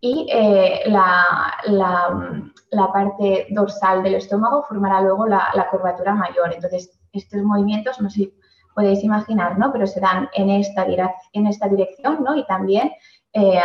y 0.00 0.26
eh, 0.30 0.82
la, 0.88 2.92
parte 2.92 3.46
dorsal 3.48 4.02
del 4.02 4.16
estómago 4.16 4.64
formará 4.64 5.00
luego 5.00 5.26
la, 5.26 5.68
curvatura 5.70 6.14
mayor. 6.14 6.52
Entonces, 6.52 6.90
estos 7.12 7.42
movimientos, 7.42 8.00
no 8.02 8.10
sé 8.10 8.16
si 8.16 8.34
podéis 8.74 9.02
imaginar, 9.02 9.58
¿no? 9.58 9.72
Pero 9.72 9.86
se 9.86 10.00
dan 10.00 10.28
en 10.34 10.50
esta, 10.50 10.84
en 11.32 11.46
esta 11.46 11.68
dirección, 11.68 12.22
¿no? 12.22 12.36
Y 12.36 12.44
también 12.44 12.92
eh, 13.34 13.60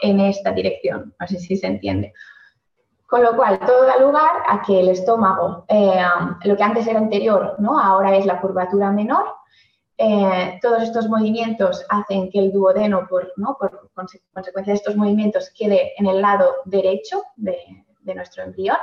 en 0.00 0.20
esta 0.20 0.52
dirección. 0.52 1.14
No 1.18 1.26
sé 1.26 1.38
si 1.38 1.56
se 1.56 1.66
entiende. 1.66 2.12
Con 3.06 3.22
lo 3.22 3.36
cual, 3.36 3.58
todo 3.60 3.86
da 3.86 3.96
lugar 3.98 4.42
a 4.46 4.60
que 4.60 4.80
el 4.80 4.88
estómago, 4.88 5.64
eh, 5.68 6.02
lo 6.44 6.56
que 6.56 6.62
antes 6.62 6.86
era 6.86 6.98
anterior, 6.98 7.56
¿no? 7.58 7.78
ahora 7.78 8.16
es 8.16 8.26
la 8.26 8.40
curvatura 8.40 8.90
menor. 8.90 9.34
Eh, 9.96 10.58
todos 10.60 10.82
estos 10.82 11.08
movimientos 11.08 11.86
hacen 11.88 12.28
que 12.30 12.38
el 12.38 12.52
duodeno, 12.52 13.06
por, 13.08 13.32
¿no? 13.36 13.56
por 13.58 13.90
consecuencia 13.94 14.72
de 14.72 14.78
estos 14.78 14.96
movimientos, 14.96 15.50
quede 15.56 15.92
en 15.96 16.06
el 16.06 16.20
lado 16.20 16.56
derecho 16.64 17.22
de, 17.36 17.56
nuestro 18.02 18.42
embrión. 18.42 18.76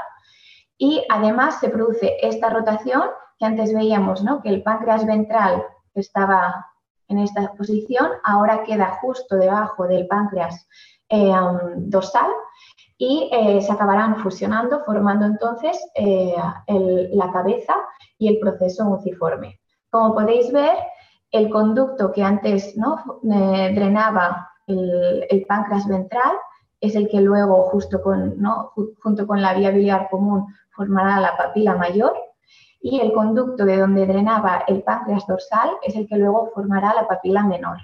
Y 0.77 1.05
además 1.09 1.59
se 1.59 1.69
produce 1.69 2.17
esta 2.21 2.49
rotación 2.49 3.03
que 3.37 3.45
antes 3.45 3.73
veíamos, 3.73 4.23
¿no? 4.23 4.41
que 4.41 4.49
el 4.49 4.63
páncreas 4.63 5.05
ventral 5.05 5.63
estaba 5.93 6.70
en 7.11 7.19
esta 7.19 7.51
posición, 7.53 8.09
ahora 8.23 8.63
queda 8.63 8.97
justo 9.01 9.35
debajo 9.35 9.85
del 9.87 10.07
páncreas 10.07 10.67
eh, 11.09 11.33
dorsal 11.77 12.31
y 12.97 13.29
eh, 13.31 13.61
se 13.61 13.71
acabarán 13.71 14.17
fusionando, 14.17 14.83
formando 14.85 15.25
entonces 15.25 15.77
eh, 15.95 16.35
la 17.11 17.31
cabeza 17.31 17.75
y 18.17 18.29
el 18.29 18.39
proceso 18.39 18.85
muciforme. 18.85 19.59
Como 19.89 20.13
podéis 20.13 20.51
ver, 20.53 20.77
el 21.31 21.49
conducto 21.49 22.11
que 22.11 22.23
antes 22.23 22.77
¿no? 22.77 23.19
drenaba 23.23 24.49
el, 24.67 25.45
páncreas 25.47 25.87
ventral 25.87 26.31
es 26.79 26.95
el 26.95 27.09
que 27.09 27.19
luego, 27.19 27.63
justo 27.63 28.01
con, 28.01 28.37
junto 29.01 29.27
con 29.27 29.41
la 29.41 29.53
vía 29.53 29.71
biliar 29.71 30.09
común, 30.09 30.47
formará 30.75 31.19
la 31.19 31.35
papila 31.35 31.75
mayor 31.75 32.13
y 32.81 32.99
el 32.99 33.13
conducto 33.13 33.63
de 33.63 33.77
donde 33.77 34.07
drenaba 34.07 34.63
el 34.67 34.83
páncreas 34.83 35.25
dorsal 35.27 35.69
es 35.83 35.95
el 35.95 36.07
que 36.07 36.17
luego 36.17 36.51
formará 36.53 36.93
la 36.93 37.07
papila 37.07 37.43
menor. 37.43 37.77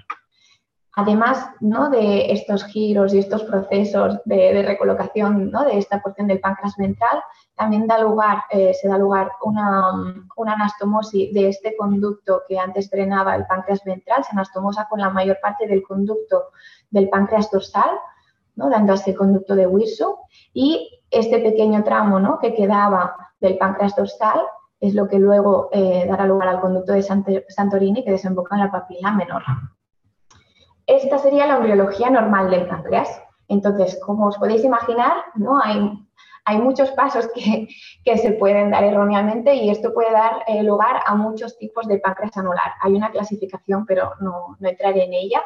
Además 0.96 1.50
¿no? 1.60 1.90
de 1.90 2.32
estos 2.32 2.64
giros 2.64 3.14
y 3.14 3.20
estos 3.20 3.44
procesos 3.44 4.20
de, 4.24 4.64
recolocación 4.66 5.52
¿no? 5.52 5.64
de 5.64 5.78
esta 5.78 6.02
porción 6.02 6.26
del 6.26 6.40
páncreas 6.40 6.74
ventral, 6.76 7.22
también 7.54 7.86
da 7.86 8.00
lugar, 8.00 8.38
eh, 8.50 8.74
se 8.74 8.88
da 8.88 8.98
lugar 8.98 9.30
una, 9.42 9.92
una, 10.36 10.52
anastomosis 10.54 11.32
de 11.32 11.50
este 11.50 11.76
conducto 11.76 12.42
que 12.48 12.58
antes 12.58 12.90
drenaba 12.90 13.36
el 13.36 13.46
páncreas 13.46 13.84
ventral, 13.84 14.24
se 14.24 14.32
anastomosa 14.32 14.88
con 14.88 14.98
la 14.98 15.10
mayor 15.10 15.38
parte 15.40 15.68
del 15.68 15.84
conducto 15.84 16.46
del 16.90 17.08
páncreas 17.08 17.48
dorsal, 17.48 17.90
¿no? 18.56 18.68
dando 18.68 18.94
así 18.94 19.10
el 19.10 19.16
conducto 19.16 19.54
de 19.54 19.68
Wirsu, 19.68 20.16
y 20.52 21.00
este 21.12 21.38
pequeño 21.38 21.84
tramo 21.84 22.40
que 22.40 22.54
quedaba 22.54 23.14
del 23.40 23.56
páncreas 23.56 23.94
dorsal 23.94 24.40
es 24.80 24.94
lo 24.94 25.08
que 25.08 25.18
luego 25.18 25.68
eh, 25.72 26.06
dará 26.08 26.26
lugar 26.26 26.48
al 26.48 26.60
conducto 26.60 26.92
de 26.92 27.02
Santorini 27.02 28.04
que 28.04 28.12
desemboca 28.12 28.54
en 28.54 28.62
la 28.62 28.70
papila 28.70 29.12
menor. 29.12 29.42
Esta 30.86 31.18
sería 31.18 31.46
la 31.46 31.56
embriología 31.56 32.10
normal 32.10 32.50
del 32.50 32.66
páncreas. 32.66 33.22
Entonces, 33.48 33.98
como 34.04 34.26
os 34.26 34.38
podéis 34.38 34.64
imaginar, 34.64 35.16
¿no? 35.34 35.60
hay, 35.60 35.92
hay 36.44 36.58
muchos 36.58 36.90
pasos 36.92 37.28
que, 37.34 38.16
se 38.16 38.32
pueden 38.32 38.70
dar 38.70 38.84
erróneamente 38.84 39.54
y 39.54 39.70
esto 39.70 39.92
puede 39.92 40.12
dar 40.12 40.44
eh, 40.46 40.62
lugar 40.62 41.02
a 41.04 41.14
muchos 41.14 41.58
tipos 41.58 41.86
de 41.88 41.98
páncreas 41.98 42.36
anular. 42.36 42.72
Hay 42.80 42.94
una 42.94 43.10
clasificación, 43.10 43.84
pero 43.84 44.12
no, 44.20 44.56
no 44.58 44.68
entraré 44.68 45.04
en 45.04 45.12
ella. 45.12 45.42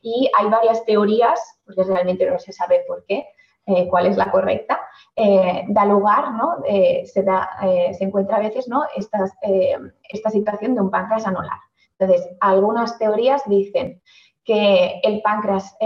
Y 0.00 0.30
hay 0.38 0.48
varias 0.48 0.84
teorías, 0.84 1.60
porque 1.64 1.82
realmente 1.82 2.30
no 2.30 2.38
se 2.38 2.52
sabe 2.52 2.84
por 2.86 3.04
qué, 3.06 3.26
eh, 3.68 3.86
cuál 3.86 4.06
es 4.06 4.16
la 4.16 4.30
correcta, 4.30 4.80
eh, 5.14 5.66
da 5.68 5.84
lugar, 5.84 6.32
¿no? 6.32 6.56
Eh, 6.66 7.04
se, 7.04 7.22
da, 7.22 7.50
se, 7.60 8.02
encuentra 8.02 8.36
a 8.36 8.40
veces 8.40 8.66
¿no? 8.66 8.84
esta 8.96 10.30
situación 10.30 10.74
de 10.74 10.80
un 10.80 10.90
páncreas 10.90 11.26
anular. 11.26 11.58
Entonces, 11.98 12.30
algunas 12.40 12.96
teorías 12.96 13.42
dicen 13.44 14.00
que 14.42 15.00
el 15.02 15.20
páncreas 15.20 15.76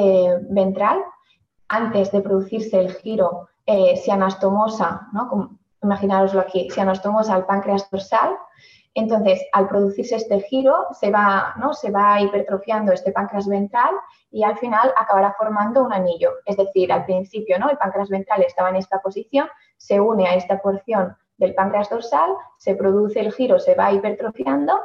ventral, 0.48 1.02
antes 1.66 2.12
de 2.12 2.20
producirse 2.20 2.78
el 2.78 2.94
giro, 2.94 3.48
se 3.66 4.12
anastomosa, 4.12 5.08
¿no? 5.12 5.28
Como, 5.28 5.58
aquí, 6.38 6.70
se 6.70 6.80
anastomosa 6.80 7.34
al 7.34 7.46
páncreas 7.46 7.90
dorsal 7.90 8.30
Entonces, 8.94 9.42
al 9.52 9.68
producirse 9.68 10.16
este 10.16 10.40
giro, 10.40 10.88
se 10.92 11.10
va, 11.10 11.54
¿no? 11.56 11.72
se 11.72 11.90
va 11.90 12.20
hipertrofiando 12.20 12.92
este 12.92 13.10
páncreas 13.12 13.48
ventral 13.48 13.94
y 14.30 14.42
al 14.44 14.58
final 14.58 14.92
acabará 14.98 15.34
formando 15.38 15.82
un 15.82 15.92
anillo. 15.92 16.32
Es 16.44 16.58
decir, 16.58 16.92
al 16.92 17.06
principio 17.06 17.58
¿no? 17.58 17.70
el 17.70 17.78
páncreas 17.78 18.10
ventral 18.10 18.42
estaba 18.42 18.68
en 18.68 18.76
esta 18.76 19.00
posición, 19.00 19.48
se 19.78 19.98
une 19.98 20.28
a 20.28 20.34
esta 20.34 20.60
porción 20.60 21.16
del 21.38 21.54
páncreas 21.54 21.88
dorsal, 21.88 22.30
se 22.58 22.74
produce 22.74 23.20
el 23.20 23.32
giro, 23.32 23.58
se 23.58 23.74
va 23.74 23.92
hipertrofiando 23.92 24.78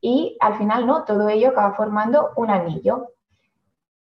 y 0.00 0.36
al 0.40 0.56
final 0.56 0.86
¿no? 0.86 1.04
todo 1.04 1.28
ello 1.28 1.50
acaba 1.50 1.74
formando 1.74 2.30
un 2.36 2.50
anillo. 2.50 3.08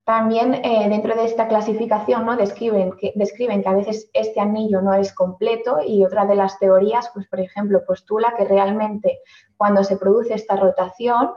También 0.05 0.55
eh, 0.55 0.89
dentro 0.89 1.15
de 1.15 1.25
esta 1.27 1.47
clasificación 1.47 2.27
¿no? 2.27 2.37
describen, 2.37 2.93
que, 2.99 3.13
describen 3.15 3.63
que 3.63 3.69
a 3.69 3.75
veces 3.75 4.11
este 4.13 4.41
anillo 4.41 4.83
no 4.83 4.95
es 4.95 5.15
completo 5.15 5.79
y 5.87 6.05
otra 6.05 6.27
de 6.27 6.35
las 6.35 6.59
teorías, 6.59 7.09
pues 7.15 7.29
por 7.29 7.39
ejemplo, 7.39 7.85
postula 7.87 8.35
que 8.37 8.45
realmente 8.45 9.21
cuando 9.57 9.85
se 9.85 9.97
produce 9.97 10.35
esta 10.35 10.57
rotación 10.57 11.31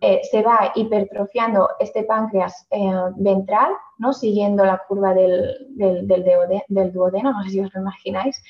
eh, 0.00 0.20
se 0.30 0.42
va 0.42 0.72
hipertrofiando 0.76 1.70
este 1.80 2.04
páncreas 2.04 2.68
eh, 2.70 2.92
ventral, 3.16 3.72
¿no? 3.98 4.12
siguiendo 4.12 4.64
la 4.64 4.82
curva 4.86 5.12
del, 5.12 5.66
del, 5.70 6.06
del, 6.06 6.92
duodeno, 6.92 7.32
no 7.32 7.42
sé 7.42 7.50
si 7.50 7.60
os 7.60 7.74
lo 7.74 7.80
imagináis, 7.80 8.40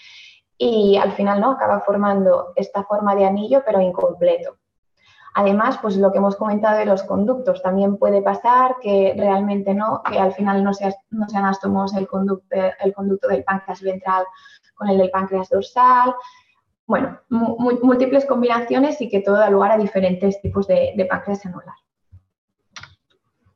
y 0.58 0.96
al 0.96 1.12
final 1.12 1.40
¿no? 1.40 1.52
acaba 1.52 1.80
formando 1.80 2.52
esta 2.56 2.84
forma 2.84 3.14
de 3.14 3.24
anillo 3.24 3.62
pero 3.64 3.80
incompleto. 3.80 4.56
Además, 5.34 5.78
pues 5.82 5.96
lo 5.96 6.12
que 6.12 6.18
hemos 6.18 6.36
comentado 6.36 6.78
de 6.78 6.86
los 6.86 7.02
conductos, 7.02 7.60
también 7.60 7.96
puede 7.96 8.22
pasar 8.22 8.76
que 8.80 9.14
realmente 9.16 9.74
no, 9.74 10.00
que 10.08 10.18
al 10.18 10.32
final 10.32 10.62
no, 10.62 10.72
sea, 10.72 10.94
no 11.10 11.28
sean 11.28 11.44
astomos 11.44 11.92
el 11.94 12.06
conducto, 12.06 12.56
el 12.80 12.94
conducto 12.94 13.26
del 13.26 13.42
páncreas 13.42 13.82
ventral 13.82 14.24
con 14.76 14.88
el 14.88 14.96
del 14.96 15.10
páncreas 15.10 15.48
dorsal. 15.48 16.14
Bueno, 16.86 17.18
múltiples 17.30 18.26
combinaciones 18.26 19.00
y 19.00 19.08
que 19.08 19.20
todo 19.20 19.36
da 19.36 19.50
lugar 19.50 19.72
a 19.72 19.78
diferentes 19.78 20.40
tipos 20.40 20.68
de, 20.68 20.92
de 20.96 21.04
páncreas 21.06 21.44
anular. 21.44 21.74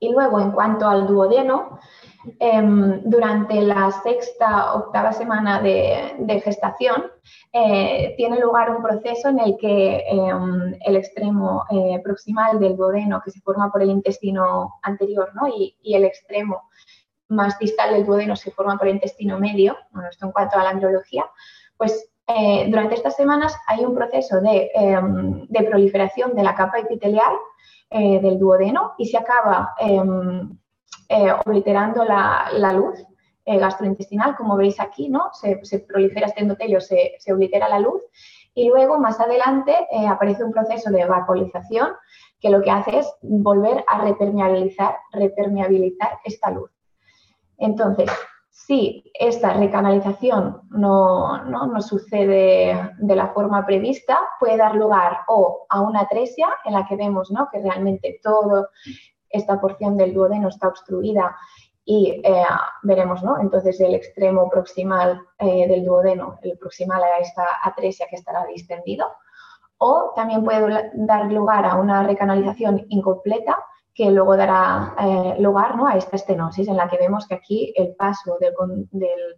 Y 0.00 0.12
luego, 0.12 0.40
en 0.40 0.52
cuanto 0.52 0.86
al 0.86 1.06
duodeno, 1.06 1.78
Em, 2.40 3.00
durante 3.04 3.60
la 3.62 3.90
sexta, 3.90 4.74
octava 4.74 5.12
semana 5.12 5.60
de, 5.62 6.40
gestación, 6.44 7.10
eh, 7.52 8.14
tiene 8.16 8.40
lugar 8.40 8.70
un 8.70 8.82
proceso 8.82 9.28
en 9.28 9.38
el 9.40 9.56
que 9.56 10.04
em, 10.08 10.74
el 10.84 10.96
extremo 10.96 11.64
eh, 11.70 12.00
proximal 12.02 12.58
del 12.58 12.76
duodeno, 12.76 13.22
que 13.24 13.30
se 13.30 13.40
forma 13.40 13.70
por 13.70 13.82
el 13.82 13.90
intestino 13.90 14.74
anterior, 14.82 15.30
y, 15.56 15.94
el 15.94 16.04
extremo 16.04 16.68
más 17.28 17.58
distal 17.58 17.94
del 17.94 18.06
duodeno 18.06 18.36
se 18.36 18.50
forma 18.50 18.76
por 18.76 18.88
el 18.88 18.94
intestino 18.94 19.38
medio, 19.38 19.76
bueno, 19.90 20.08
esto 20.08 20.26
en 20.26 20.32
cuanto 20.32 20.58
a 20.58 20.64
la 20.64 20.70
andrología, 20.70 21.24
pues 21.76 22.10
eh, 22.26 22.66
durante 22.68 22.94
estas 22.94 23.16
semanas 23.16 23.56
hay 23.68 23.84
un 23.84 23.94
proceso 23.94 24.40
de, 24.40 24.70
em, 24.74 25.46
de 25.48 25.62
proliferación 25.62 26.34
de 26.34 26.42
la 26.42 26.54
capa 26.54 26.78
epitelial 26.78 27.32
del 27.90 28.38
duodeno 28.38 28.94
y 28.98 29.06
se 29.06 29.16
acaba 29.16 29.74
eh, 31.10 31.32
obliterando 31.46 32.04
la, 32.04 32.50
luz 32.74 32.98
eh, 33.46 33.58
gastrointestinal, 33.58 34.36
como 34.36 34.58
veis 34.58 34.78
aquí, 34.78 35.08
¿no? 35.08 35.30
Se, 35.32 35.78
prolifera 35.78 36.26
este 36.26 36.42
endotelio, 36.42 36.82
se, 36.82 37.16
oblitera 37.32 37.66
la 37.66 37.78
luz 37.78 38.02
y 38.52 38.68
luego 38.68 38.98
más 38.98 39.18
adelante 39.18 39.72
eh, 39.90 40.06
aparece 40.06 40.44
un 40.44 40.52
proceso 40.52 40.90
de 40.90 41.00
evaporización 41.00 41.92
que 42.38 42.50
lo 42.50 42.60
que 42.60 42.70
hace 42.70 42.98
es 42.98 43.10
volver 43.22 43.82
a 43.88 44.02
repermeabilizar, 44.02 44.96
repermeabilizar 45.12 46.18
esta 46.24 46.50
luz. 46.50 46.70
Entonces, 47.56 48.10
si 48.66 49.10
esta 49.14 49.52
recanalización 49.54 50.62
no, 50.70 51.44
no, 51.44 51.80
sucede 51.80 52.92
de 52.98 53.16
la 53.16 53.28
forma 53.28 53.64
prevista, 53.64 54.18
puede 54.40 54.56
dar 54.56 54.74
lugar 54.74 55.20
o 55.28 55.64
a 55.70 55.80
una 55.80 56.00
atresia 56.00 56.48
en 56.64 56.74
la 56.74 56.84
que 56.84 56.96
vemos 56.96 57.30
¿no? 57.30 57.48
que 57.52 57.60
realmente 57.60 58.18
todo 58.20 58.68
esta 59.30 59.60
porción 59.60 59.96
del 59.96 60.12
duodeno 60.12 60.48
está 60.48 60.68
obstruida 60.68 61.36
y 61.84 62.20
eh, 62.24 62.44
veremos, 62.82 63.22
¿no? 63.22 63.40
Entonces 63.40 63.80
el 63.80 63.94
extremo 63.94 64.50
proximal 64.50 65.20
eh, 65.38 65.66
del 65.68 65.84
duodeno, 65.86 66.38
el 66.42 66.58
proximal 66.58 67.02
a 67.02 67.18
esta 67.18 67.46
atresia 67.62 68.06
que 68.10 68.16
estará 68.16 68.44
distendido, 68.44 69.06
o 69.78 70.12
también 70.14 70.44
puede 70.44 70.90
dar 70.94 71.32
lugar 71.32 71.64
a 71.64 71.76
una 71.76 72.02
recanalización 72.02 72.84
incompleta 72.88 73.56
que 73.98 74.12
luego 74.12 74.36
dará 74.36 74.94
eh, 74.96 75.34
lugar 75.40 75.74
¿no? 75.74 75.88
a 75.88 75.96
esta 75.96 76.14
estenosis 76.14 76.68
en 76.68 76.76
la 76.76 76.88
que 76.88 76.98
vemos 76.98 77.26
que 77.26 77.34
aquí 77.34 77.74
el 77.76 77.96
paso 77.96 78.38
del, 78.38 78.54
del, 78.92 79.36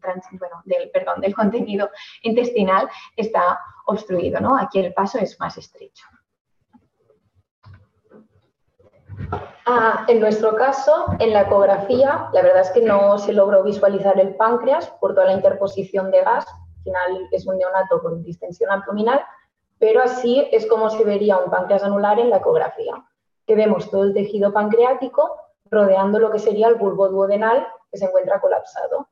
del, 0.67 0.91
perdón, 0.91 1.23
del 1.23 1.35
contenido 1.35 1.89
intestinal 2.21 2.87
está 3.17 3.59
obstruido. 3.87 4.39
¿no? 4.39 4.59
Aquí 4.59 4.79
el 4.81 4.93
paso 4.93 5.19
es 5.19 5.41
más 5.41 5.57
estrecho. 5.57 6.05
Ah, 9.65 10.05
en 10.09 10.21
nuestro 10.21 10.55
caso, 10.57 11.07
en 11.19 11.33
la 11.33 11.43
ecografía, 11.43 12.29
la 12.35 12.43
verdad 12.43 12.61
es 12.61 12.71
que 12.71 12.83
no 12.83 13.17
se 13.17 13.33
logró 13.33 13.63
visualizar 13.63 14.21
el 14.21 14.37
páncreas 14.37 14.91
por 15.01 15.15
toda 15.15 15.25
la 15.29 15.33
interposición 15.33 16.11
de 16.11 16.21
gas. 16.23 16.47
Al 16.47 16.83
final 16.83 17.29
es 17.31 17.47
un 17.47 17.57
neonato 17.57 18.03
con 18.03 18.23
distensión 18.23 18.71
abdominal, 18.71 19.25
pero 19.79 20.03
así 20.03 20.47
es 20.53 20.67
como 20.67 20.91
se 20.91 21.03
vería 21.03 21.39
un 21.39 21.51
páncreas 21.51 21.83
anular 21.83 22.19
en 22.19 22.29
la 22.29 22.37
ecografía, 22.37 23.07
que 23.51 23.57
vemos 23.57 23.91
todo 23.91 24.05
el 24.05 24.15
tejido 24.15 24.53
pancreático 24.53 25.35
rodeando 25.73 26.21
lo 26.21 26.31
que 26.31 26.39
sería 26.39 26.69
el 26.69 26.77
bulbo 26.77 27.09
duodenal 27.09 27.67
que 27.91 27.99
se 27.99 28.05
encuentra 28.05 28.41
colapsado. 28.41 29.09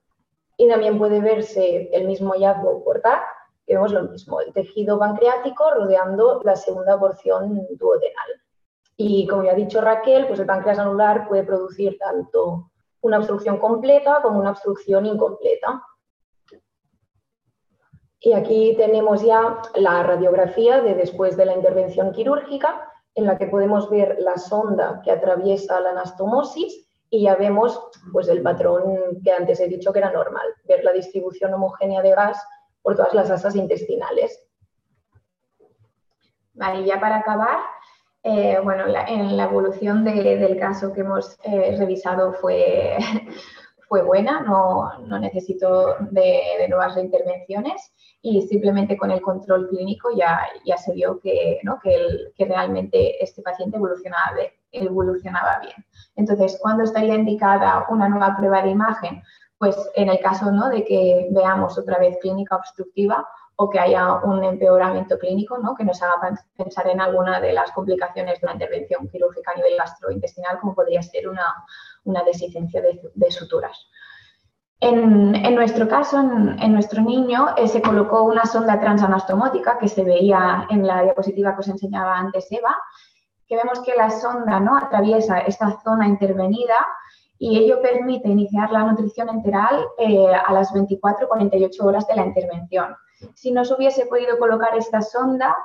Y 0.57 0.68
también 0.68 0.96
puede 0.96 1.18
verse 1.18 1.90
el 1.92 2.07
mismo 2.07 2.35
hallazgo 2.35 2.85
por 2.85 3.01
TAC, 3.01 3.20
que 3.66 3.74
vemos 3.74 3.90
lo 3.90 4.05
mismo, 4.05 4.40
el 4.40 4.53
tejido 4.53 4.96
pancreático 4.96 5.72
rodeando 5.72 6.40
la 6.44 6.55
segunda 6.55 6.96
porción 6.96 7.66
duodenal. 7.70 8.31
Y 8.96 9.27
como 9.27 9.42
ya 9.42 9.51
ha 9.51 9.57
dicho 9.57 9.81
Raquel, 9.81 10.29
pues 10.29 10.38
el 10.38 10.46
páncreas 10.46 10.79
anular 10.79 11.27
puede 11.27 11.42
producir 11.42 11.98
tanto 11.98 12.70
una 13.01 13.18
obstrucción 13.18 13.59
completa 13.59 14.20
como 14.22 14.38
una 14.38 14.51
obstrucción 14.51 15.05
incompleta. 15.05 15.83
Y 18.20 18.35
aquí 18.35 18.77
tenemos 18.77 19.20
ya 19.20 19.62
la 19.74 20.05
radiografía 20.05 20.81
de 20.81 20.94
después 20.94 21.37
de 21.37 21.44
la 21.44 21.57
intervención 21.57 22.12
quirúrgica, 22.12 22.88
en 23.18 23.26
la 23.26 23.37
que 23.37 23.48
podemos 23.48 23.90
ver 23.90 24.16
la 24.20 24.37
sonda 24.38 25.00
que 25.04 25.11
atraviesa 25.11 25.81
la 25.81 25.90
anastomosis 25.90 26.87
y 27.11 27.22
ya 27.22 27.35
vemos 27.35 27.90
pues, 28.12 28.28
el 28.28 28.42
patrón 28.42 29.20
que 29.24 29.33
antes 29.33 29.59
he 29.59 29.66
dicho 29.66 29.92
que 29.92 29.98
era 29.98 30.12
normal, 30.12 30.46
ver 30.68 30.85
la 30.85 30.92
distribución 30.92 31.52
homogénea 31.52 32.00
de 32.00 32.12
gas 32.12 32.40
por 32.81 32.94
todas 32.94 33.14
las 33.14 33.28
asas 33.28 33.57
intestinales. 33.57 34.40
Vale, 36.54 36.85
ya 36.85 37.00
para 37.00 37.16
acabar, 37.16 37.59
eh, 38.22 38.61
bueno, 38.62 38.85
en 38.87 39.37
la 39.37 39.44
evolución 39.44 40.04
del 40.04 40.57
caso 40.57 40.92
que 40.92 41.00
hemos 41.00 41.37
eh, 41.42 41.74
revisado 41.76 42.35
fue, 42.35 42.98
fue 43.88 44.03
buena, 44.03 44.40
no, 44.40 44.98
no 45.07 45.18
necesito 45.18 45.96
de, 46.11 46.66
nuevas 46.68 46.94
reintervenciones 46.94 47.92
y 48.20 48.42
simplemente 48.42 48.96
con 48.98 49.11
el 49.11 49.22
control 49.22 49.68
clínico 49.68 50.11
ya, 50.14 50.40
ya 50.64 50.77
se 50.77 50.92
vio 50.92 51.18
que, 51.20 51.59
¿no? 51.62 51.79
que, 51.81 52.44
realmente 52.44 53.22
este 53.22 53.42
paciente 53.42 53.79
evolucionaba, 53.79 54.37
evolucionaba 54.72 55.61
bien. 55.61 55.85
Entonces, 56.16 56.59
¿cuándo 56.61 56.85
estaría 56.85 57.14
indicada 57.14 57.87
una 57.88 58.09
nueva 58.09 58.37
prueba 58.37 58.62
de 58.62 58.70
imagen? 58.70 59.22
Pues 59.57 59.77
en 59.96 60.11
el 60.11 60.20
caso 60.20 60.53
¿no? 60.53 60.68
de 60.68 60.85
que 60.85 61.29
veamos 61.31 61.79
otra 61.79 61.98
vez 61.98 62.18
clínica 62.20 62.57
obstructiva 62.57 63.27
o 63.57 63.68
que 63.70 63.81
haya 63.81 64.16
un 64.16 64.44
empeoramiento 64.44 65.18
clínico 65.18 65.59
¿no? 65.59 65.74
que 65.74 65.85
nos 65.85 66.01
haga 66.03 66.38
pensar 66.57 66.87
en 66.88 67.01
alguna 67.01 67.40
de 67.40 67.53
las 67.53 67.72
complicaciones 67.72 68.40
de 68.40 68.46
una 68.46 68.53
intervención 68.53 69.09
quirúrgica 69.09 69.51
a 69.53 69.57
nivel 69.57 69.77
gastrointestinal, 69.77 70.61
como 70.61 70.74
podría 70.74 71.03
ser 71.03 71.29
una, 71.29 71.64
una 72.09 72.23
desistencia 72.25 72.83
de, 72.83 73.31
suturas. 73.31 73.88
En, 74.81 75.35
en, 75.35 75.55
nuestro 75.55 75.88
caso, 75.88 76.18
en, 76.18 76.73
nuestro 76.73 77.03
niño, 77.03 77.49
eh, 77.57 77.66
se 77.68 77.83
colocó 77.83 78.23
una 78.23 78.44
sonda 78.44 78.79
transanastomótica 78.81 79.79
que 79.79 79.88
se 79.88 80.05
veía 80.05 80.66
en 80.71 80.87
la 80.87 81.03
diapositiva 81.03 81.55
que 81.55 81.61
os 81.61 81.68
enseñaba 81.68 82.16
antes 82.16 82.47
Eva, 82.51 82.77
que 83.47 83.57
vemos 83.57 83.81
que 83.81 83.94
la 83.97 84.11
sonda 84.11 84.61
¿no? 84.61 84.77
atraviesa 84.77 85.38
esta 85.40 85.81
zona 85.83 86.07
intervenida 86.07 86.77
y 87.38 87.59
ello 87.59 87.81
permite 87.81 88.29
iniciar 88.29 88.71
la 88.71 88.85
nutrición 88.85 89.29
enteral 89.29 89.87
eh, 89.99 90.33
a 90.35 90.53
las 90.53 90.73
24-48 90.73 91.81
horas 91.83 92.07
de 92.07 92.16
la 92.16 92.27
intervención. 92.27 92.97
Si 93.35 93.51
no 93.51 93.64
se 93.64 93.75
hubiese 93.75 94.07
podido 94.07 94.38
colocar 94.38 94.77
esta 94.77 95.03
sonda, 95.03 95.57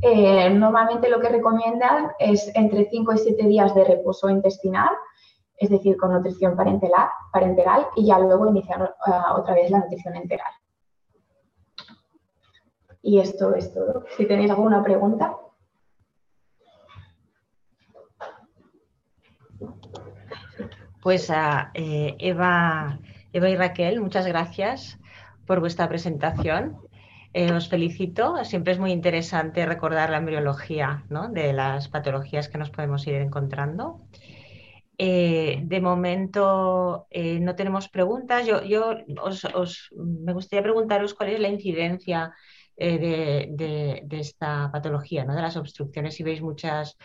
eh, 0.00 0.50
normalmente 0.50 1.08
lo 1.08 1.20
que 1.20 1.28
recomiendan 1.28 2.12
es 2.18 2.50
entre 2.54 2.88
5 2.90 3.12
y 3.12 3.18
7 3.18 3.46
días 3.46 3.74
de 3.74 3.84
reposo 3.84 4.28
intestinal, 4.28 4.90
es 5.56 5.70
decir, 5.70 5.96
con 5.96 6.12
nutrición 6.12 6.56
parenteral, 6.56 7.86
y 7.96 8.06
ya 8.06 8.18
luego 8.18 8.48
iniciar 8.48 8.94
eh, 9.06 9.10
otra 9.34 9.54
vez 9.54 9.70
la 9.70 9.80
nutrición 9.80 10.16
enteral. 10.16 10.52
Y 13.02 13.20
esto 13.20 13.54
es 13.54 13.72
todo. 13.72 14.04
Si 14.16 14.26
tenéis 14.26 14.50
alguna 14.50 14.82
pregunta. 14.82 15.36
Pues 21.02 21.30
a 21.30 21.70
Eva, 21.74 22.98
Eva 23.32 23.50
y 23.50 23.56
Raquel, 23.56 24.00
muchas 24.00 24.26
gracias 24.26 24.98
por 25.46 25.60
vuestra 25.60 25.88
presentación. 25.88 26.78
Eh, 27.34 27.52
os 27.52 27.68
felicito, 27.68 28.44
siempre 28.44 28.72
es 28.72 28.78
muy 28.78 28.92
interesante 28.92 29.66
recordar 29.66 30.08
la 30.08 30.18
embriología 30.18 31.04
de 31.30 31.52
las 31.52 31.88
patologías 31.88 32.48
que 32.48 32.58
nos 32.58 32.70
podemos 32.70 33.06
ir 33.08 33.16
encontrando. 33.16 34.00
Eh, 34.96 35.60
de 35.62 35.80
momento 35.80 37.06
eh, 37.10 37.40
no 37.40 37.56
tenemos 37.56 37.88
preguntas. 37.88 38.46
Yo, 38.46 38.62
yo 38.62 38.94
os, 39.22 39.90
me 39.96 40.32
gustaría 40.32 40.62
preguntaros 40.62 41.14
cuál 41.14 41.30
es 41.30 41.40
la 41.40 41.48
incidencia 41.48 42.32
de, 42.76 44.06
esta 44.10 44.70
patología, 44.72 45.24
¿no? 45.24 45.34
de 45.34 45.42
las 45.42 45.56
obstrucciones, 45.56 46.14
si 46.14 46.22
veis 46.22 46.42
muchas 46.42 46.96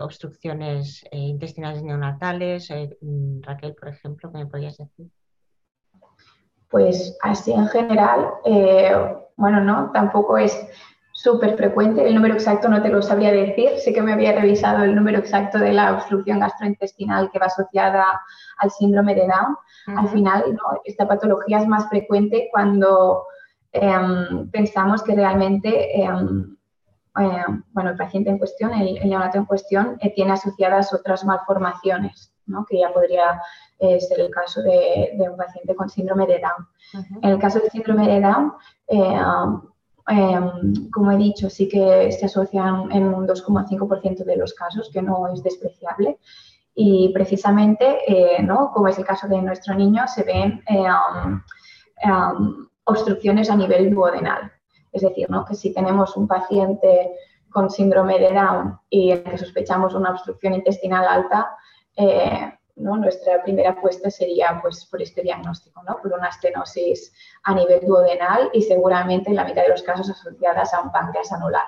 obstrucciones 0.00 1.04
intestinales 1.12 1.82
neonatales. 1.82 2.68
Mm, 3.00 3.42
Raquel, 3.42 3.74
por 3.74 3.88
ejemplo, 3.88 4.30
¿qué 4.32 4.38
me 4.38 4.46
podías 4.46 4.76
decir? 4.76 5.06
Pues 6.68 7.16
así 7.22 7.52
en 7.52 7.66
general, 7.68 8.32
bueno, 9.36 9.60
no, 9.60 9.90
tampoco 9.92 10.36
es 10.36 10.52
súper 11.18 11.56
frecuente. 11.56 12.06
El 12.06 12.14
número 12.14 12.34
exacto 12.34 12.68
no 12.68 12.80
te 12.80 12.90
lo 12.90 13.02
sabría 13.02 13.32
decir. 13.32 13.70
Sé 13.78 13.92
que 13.92 14.00
me 14.00 14.12
había 14.12 14.32
revisado 14.32 14.84
el 14.84 14.94
número 14.94 15.18
exacto 15.18 15.58
de 15.58 15.72
la 15.72 15.92
obstrucción 15.94 16.38
gastrointestinal 16.38 17.28
que 17.32 17.40
va 17.40 17.46
asociada 17.46 18.20
al 18.58 18.70
síndrome 18.70 19.16
de 19.16 19.22
Down. 19.22 19.98
Al 19.98 20.08
final, 20.10 20.44
esta 20.84 21.08
patología 21.08 21.58
es 21.58 21.66
más 21.66 21.88
frecuente 21.88 22.48
cuando 22.52 23.24
em, 23.72 24.48
pensamos 24.50 25.02
que 25.02 25.16
realmente 25.16 26.00
em, 26.00 26.56
bueno, 27.72 27.90
el 27.90 27.96
paciente 27.96 28.30
en 28.30 28.38
cuestión, 28.38 28.72
el, 28.74 28.94
neonato 29.08 29.38
en 29.38 29.44
cuestión, 29.44 29.98
eh, 30.00 30.12
tiene 30.14 30.30
asociadas 30.30 30.94
otras 30.94 31.24
malformaciones, 31.24 32.32
¿no? 32.46 32.64
que 32.64 32.78
ya 32.78 32.92
podría 32.92 33.42
eh, 33.80 33.98
ser 34.00 34.20
el 34.20 34.30
caso 34.30 34.62
de, 34.62 35.16
un 35.18 35.36
paciente 35.36 35.74
con 35.74 35.88
síndrome 35.88 36.28
de 36.28 36.38
Down. 36.38 37.18
En 37.22 37.30
el 37.30 37.40
caso 37.40 37.58
del 37.58 37.70
síndrome 37.70 38.06
de 38.06 38.20
Down, 38.20 38.52
eh, 40.10 40.40
como 40.92 41.12
he 41.12 41.16
dicho, 41.16 41.50
sí 41.50 41.68
que 41.68 42.10
se 42.12 42.26
asocian 42.26 42.90
en 42.92 43.04
un 43.04 43.26
2,5% 43.26 44.24
de 44.24 44.36
los 44.36 44.54
casos, 44.54 44.90
que 44.92 45.02
no 45.02 45.32
es 45.32 45.42
despreciable. 45.42 46.18
Y 46.74 47.10
precisamente, 47.12 47.98
eh, 48.06 48.42
¿no? 48.42 48.70
como 48.72 48.88
es 48.88 48.98
el 48.98 49.04
caso 49.04 49.26
de 49.28 49.42
nuestro 49.42 49.74
niño, 49.74 50.06
se 50.06 50.22
ven 50.22 50.62
em, 50.66 51.42
em, 52.02 52.68
obstrucciones 52.84 53.50
a 53.50 53.56
nivel 53.56 53.90
duodenal. 53.90 54.52
Es 54.92 55.02
decir, 55.02 55.28
¿no? 55.28 55.44
que 55.44 55.54
si 55.54 55.72
tenemos 55.74 56.16
un 56.16 56.26
paciente 56.26 57.12
con 57.50 57.70
síndrome 57.70 58.18
de 58.18 58.32
Down 58.32 58.78
y 58.88 59.10
en 59.10 59.24
que 59.24 59.38
sospechamos 59.38 59.94
una 59.94 60.10
obstrucción 60.10 60.54
intestinal 60.54 61.06
alta, 61.06 61.56
eh, 61.96 62.57
nuestra 62.78 63.42
primera 63.42 63.70
apuesta 63.70 64.10
sería 64.10 64.58
pues, 64.62 64.86
por 64.86 65.02
este 65.02 65.22
diagnóstico, 65.22 65.82
¿no? 65.82 65.98
por 66.00 66.12
una 66.12 66.28
estenosis 66.28 67.12
a 67.42 67.54
nivel 67.54 67.80
duodenal 67.86 68.50
y 68.52 68.62
seguramente 68.62 69.30
en 69.30 69.36
la 69.36 69.44
mitad 69.44 69.62
de 69.62 69.70
los 69.70 69.82
casos 69.82 70.10
asociadas 70.10 70.72
a 70.74 70.82
un 70.82 70.92
páncreas 70.92 71.32
anular. 71.32 71.66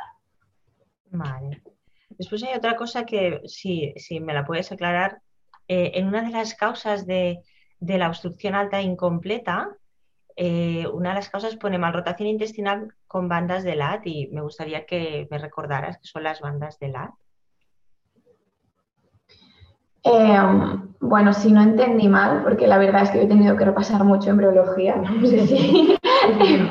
Vale. 1.10 1.62
Después 2.10 2.42
hay 2.42 2.56
otra 2.56 2.76
cosa 2.76 3.04
que, 3.04 3.40
si, 3.46 3.94
me 4.20 4.34
la 4.34 4.44
puedes 4.44 4.70
aclarar, 4.72 5.22
eh, 5.68 5.92
en 5.94 6.06
una 6.06 6.22
de 6.22 6.30
las 6.30 6.54
causas 6.54 7.06
de, 7.06 7.40
la 7.80 8.08
obstrucción 8.08 8.54
alta 8.54 8.82
incompleta, 8.82 9.76
eh, 10.36 10.86
una 10.88 11.10
de 11.10 11.14
las 11.16 11.28
causas 11.28 11.56
pone 11.56 11.78
malrotación 11.78 12.28
intestinal 12.28 12.94
con 13.06 13.28
bandas 13.28 13.64
de 13.64 13.74
LAT 13.74 14.06
y 14.06 14.28
me 14.28 14.42
gustaría 14.42 14.86
que 14.86 15.28
me 15.30 15.38
recordaras 15.38 15.98
qué 15.98 16.06
son 16.06 16.22
las 16.22 16.40
bandas 16.40 16.78
de 16.78 16.88
LAT. 16.88 17.10
Em, 20.02 20.94
bueno, 21.00 21.32
si 21.32 21.52
no 21.52 21.62
entendí 21.62 22.08
mal, 22.08 22.42
porque 22.42 22.66
la 22.66 22.78
verdad 22.78 23.02
es 23.02 23.10
que 23.10 23.22
he 23.22 23.26
tenido 23.26 23.56
que 23.56 23.64
repasar 23.64 24.04
mucho 24.04 24.30
embriología, 24.30 24.96
no 25.20 25.26
sé 25.26 25.46
si... 25.46 25.98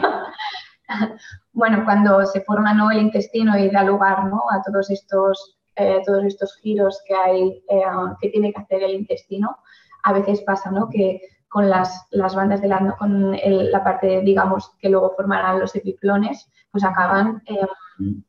bueno, 1.54 1.84
cuando 1.86 2.26
se 2.26 2.42
forma 2.42 2.74
¿no? 2.74 2.92
el 2.92 3.00
intestino 3.00 3.58
y 3.58 3.70
da 3.70 3.84
lugar 3.84 4.26
¿no? 4.26 4.44
a 4.52 4.62
todos 4.64 4.90
estos, 4.90 5.58
eh, 5.76 6.02
todos 6.06 6.24
estos 6.24 6.56
giros 6.58 7.02
que, 7.08 7.16
hay, 7.16 7.64
eh, 7.70 7.84
que 8.22 8.30
tiene 8.30 8.54
que 8.54 8.62
hacer 8.62 8.84
el 8.84 8.96
intestino, 8.96 9.58
a 10.04 10.14
veces 10.14 10.42
pasa 10.42 10.72
¿no? 10.72 10.90
que 10.90 11.22
con 11.50 11.70
las, 11.70 12.08
las 12.12 12.36
bandas 12.36 12.62
de 12.62 12.68
la, 12.68 12.96
con 12.98 13.38
la 13.44 13.84
parte, 13.84 14.22
digamos, 14.22 14.72
que 14.80 14.90
luego 14.90 15.14
formarán 15.16 15.60
los 15.60 15.76
epiplones, 15.76 16.48
pues 16.72 16.84
acaban, 16.84 17.42
em, 17.46 18.24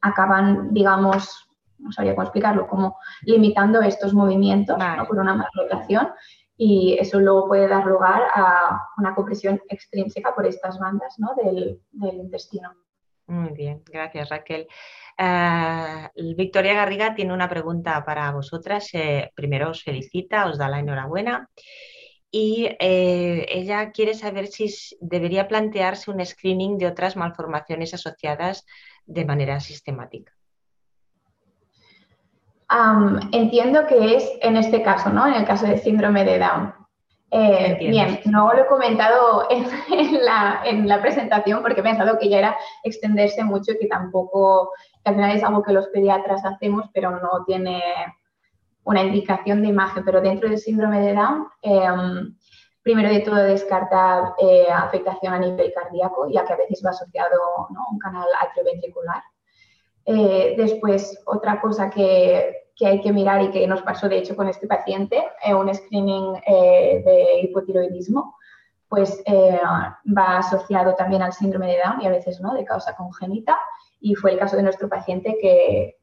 acaban 0.00 0.74
digamos, 0.74 1.49
no 1.80 1.92
sabría 1.92 2.14
cómo 2.14 2.24
explicarlo, 2.24 2.66
como 2.66 2.96
limitando 3.22 3.80
estos 3.82 4.14
movimientos 4.14 4.76
por 5.08 5.18
una 5.18 5.34
mala 5.34 5.50
rotación 5.54 6.08
y 6.56 6.96
eso 7.00 7.18
luego 7.18 7.48
puede 7.48 7.68
dar 7.68 7.86
lugar 7.86 8.22
a 8.34 8.88
una 8.98 9.14
compresión 9.14 9.62
extrínseca 9.68 10.34
por 10.34 10.46
estas 10.46 10.78
bandas 10.78 11.16
del, 11.42 11.80
intestino. 11.92 12.74
Muy 13.28 13.52
bien, 13.52 13.82
gracias 13.86 14.28
Raquel. 14.28 14.66
Eh, 15.16 16.08
Victoria 16.36 16.74
Garriga 16.74 17.14
tiene 17.14 17.32
una 17.32 17.48
pregunta 17.48 18.04
para 18.04 18.30
vosotras. 18.32 18.90
Eh, 18.92 19.30
primero 19.34 19.70
os 19.70 19.82
felicita, 19.82 20.46
os 20.46 20.58
da 20.58 20.68
la 20.68 20.80
enhorabuena 20.80 21.48
y 22.30 22.68
eh, 22.78 23.46
ella 23.48 23.90
quiere 23.90 24.12
saber 24.12 24.46
si 24.46 24.70
debería 25.00 25.48
plantearse 25.48 26.10
un 26.10 26.24
screening 26.24 26.76
de 26.76 26.88
otras 26.88 27.16
malformaciones 27.16 27.94
asociadas 27.94 28.66
de 29.06 29.24
manera 29.24 29.60
sistemática 29.60 30.32
entiendo 33.32 33.86
que 33.86 34.16
es 34.16 34.30
en 34.42 34.56
este 34.56 34.82
caso, 34.82 35.10
¿no? 35.10 35.26
En 35.26 35.34
el 35.34 35.44
caso 35.44 35.66
del 35.66 35.80
síndrome 35.80 36.24
de 36.24 36.38
Down. 36.38 36.74
Eh, 37.32 37.76
bien, 37.78 38.20
no 38.24 38.52
lo 38.52 38.62
he 38.62 38.66
comentado 38.66 39.46
en, 39.50 40.88
la, 40.88 41.00
presentación 41.00 41.62
porque 41.62 41.80
he 41.80 41.84
pensado 41.84 42.18
que 42.18 42.28
ya 42.28 42.38
era 42.38 42.56
extenderse 42.82 43.44
mucho 43.44 43.72
y 43.72 43.78
que 43.78 43.86
tampoco, 43.86 44.72
que 45.04 45.10
al 45.10 45.14
final 45.14 45.36
es 45.36 45.44
algo 45.44 45.62
que 45.62 45.72
los 45.72 45.86
pediatras 45.88 46.44
hacemos, 46.44 46.86
pero 46.92 47.12
no 47.12 47.44
tiene 47.46 47.82
una 48.82 49.02
indicación 49.02 49.62
de 49.62 49.68
imagen. 49.68 50.04
Pero 50.04 50.20
dentro 50.20 50.48
del 50.48 50.58
síndrome 50.58 51.00
de 51.00 51.14
Down, 51.14 51.46
em, 51.62 52.36
primero 52.82 53.08
de 53.08 53.20
todo 53.20 53.36
descartar 53.36 54.34
eh, 54.38 54.66
afectación 54.72 55.34
a 55.34 55.38
nivel 55.38 55.72
cardíaco, 55.72 56.28
ya 56.30 56.44
que 56.44 56.52
a 56.52 56.56
veces 56.56 56.82
va 56.84 56.90
asociado 56.90 57.36
a 57.58 57.92
un 57.92 57.98
canal 57.98 58.26
atrioventricular. 58.40 59.22
Eh, 60.12 60.54
después, 60.56 61.22
otra 61.24 61.60
cosa 61.60 61.88
que, 61.88 62.56
hay 62.82 63.00
que 63.02 63.12
mirar 63.12 63.42
y 63.42 63.50
que 63.50 63.66
nos 63.66 63.82
pasó 63.82 64.08
de 64.08 64.18
hecho 64.18 64.34
con 64.34 64.48
este 64.48 64.66
paciente, 64.66 65.22
eh, 65.44 65.54
un 65.54 65.72
screening 65.72 66.34
eh, 66.46 67.02
de 67.04 67.40
hipotiroidismo, 67.42 68.36
pues 68.88 69.22
va 69.28 70.38
asociado 70.38 70.94
también 70.96 71.22
al 71.22 71.32
síndrome 71.32 71.68
de 71.68 71.78
Down 71.84 72.00
y 72.00 72.06
a 72.06 72.10
veces 72.10 72.40
no, 72.40 72.54
de 72.54 72.64
causa 72.64 72.96
congénita. 72.96 73.56
Y 74.00 74.16
fue 74.16 74.32
el 74.32 74.38
caso 74.38 74.56
de 74.56 74.64
nuestro 74.64 74.88
paciente 74.88 75.36
que, 75.40 75.94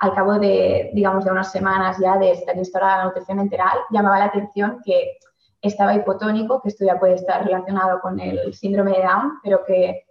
al 0.00 0.14
cabo 0.14 0.40
de, 0.40 0.90
digamos, 0.92 1.24
de 1.24 1.30
unas 1.30 1.52
semanas 1.52 1.98
ya 2.02 2.16
de 2.16 2.32
estar 2.32 2.56
instaurada 2.56 2.98
la 2.98 3.04
nutrición 3.04 3.38
enteral, 3.38 3.78
llamaba 3.90 4.18
la 4.18 4.24
atención 4.24 4.80
que 4.84 5.18
estaba 5.62 5.94
hipotónico, 5.94 6.60
que 6.62 6.70
esto 6.70 6.84
ya 6.84 6.98
puede 6.98 7.14
estar 7.14 7.44
relacionado 7.44 8.00
con 8.00 8.18
el 8.18 8.52
síndrome 8.54 8.92
de 8.92 9.02
Down, 9.02 9.38
pero 9.44 9.64
que 9.64 10.07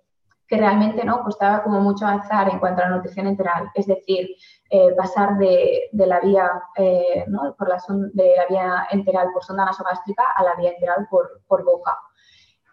que 0.47 0.57
realmente 0.57 1.03
¿no? 1.03 1.23
costaba 1.23 1.62
como 1.62 1.81
mucho 1.81 2.05
avanzar 2.05 2.49
en 2.49 2.60
cuanto 2.60 2.81
a 2.81 2.89
la 2.89 2.95
nutrición 2.95 3.27
enteral, 3.27 3.69
es 3.75 3.86
decir, 3.86 4.29
eh, 4.69 4.93
pasar 4.95 5.38
de, 5.38 5.89
la 5.91 6.19
vía 6.21 6.49
eh, 6.75 7.25
¿no? 7.27 7.53
por 7.57 7.67
la 7.67 7.81
de 8.13 8.33
la 8.38 8.45
vía 8.47 8.88
enteral 8.91 9.29
por 9.33 9.43
sonda 9.43 9.65
nasogástrica 9.65 10.23
a 10.36 10.43
la 10.43 10.55
vía 10.55 10.71
enteral 10.71 11.07
por, 11.10 11.41
por 11.47 11.63
boca. 11.63 11.97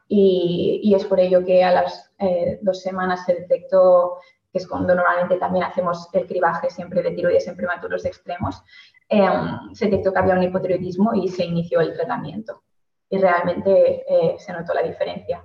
Y, 0.06 0.92
es 0.94 1.04
por 1.06 1.18
ello 1.18 1.44
que 1.44 1.64
a 1.64 1.72
las 1.72 2.12
eh, 2.18 2.58
dos 2.62 2.80
semanas 2.82 3.24
se 3.24 3.34
detectó, 3.34 4.18
que 4.52 4.58
es 4.58 4.68
cuando 4.68 4.94
normalmente 4.94 5.37
también 5.38 5.64
hacemos 5.64 6.08
el 6.12 6.26
cribaje 6.26 6.70
siempre 6.70 7.02
de 7.02 7.10
tiroides 7.10 7.48
en 7.48 7.56
prematuros 7.56 8.04
extremos, 8.04 8.62
em, 9.08 9.74
se 9.74 9.87
detectó 9.87 10.12
que 10.12 10.18
había 10.20 10.34
un 10.34 10.42
hipotiroidismo 10.44 11.14
y 11.14 11.28
se 11.28 11.44
inició 11.46 11.80
el 11.80 11.94
tratamiento. 11.94 12.62
Y 13.08 13.18
realmente 13.18 14.04
se 14.38 14.52
notó 14.52 14.74
la 14.74 14.82
diferencia. 14.82 15.42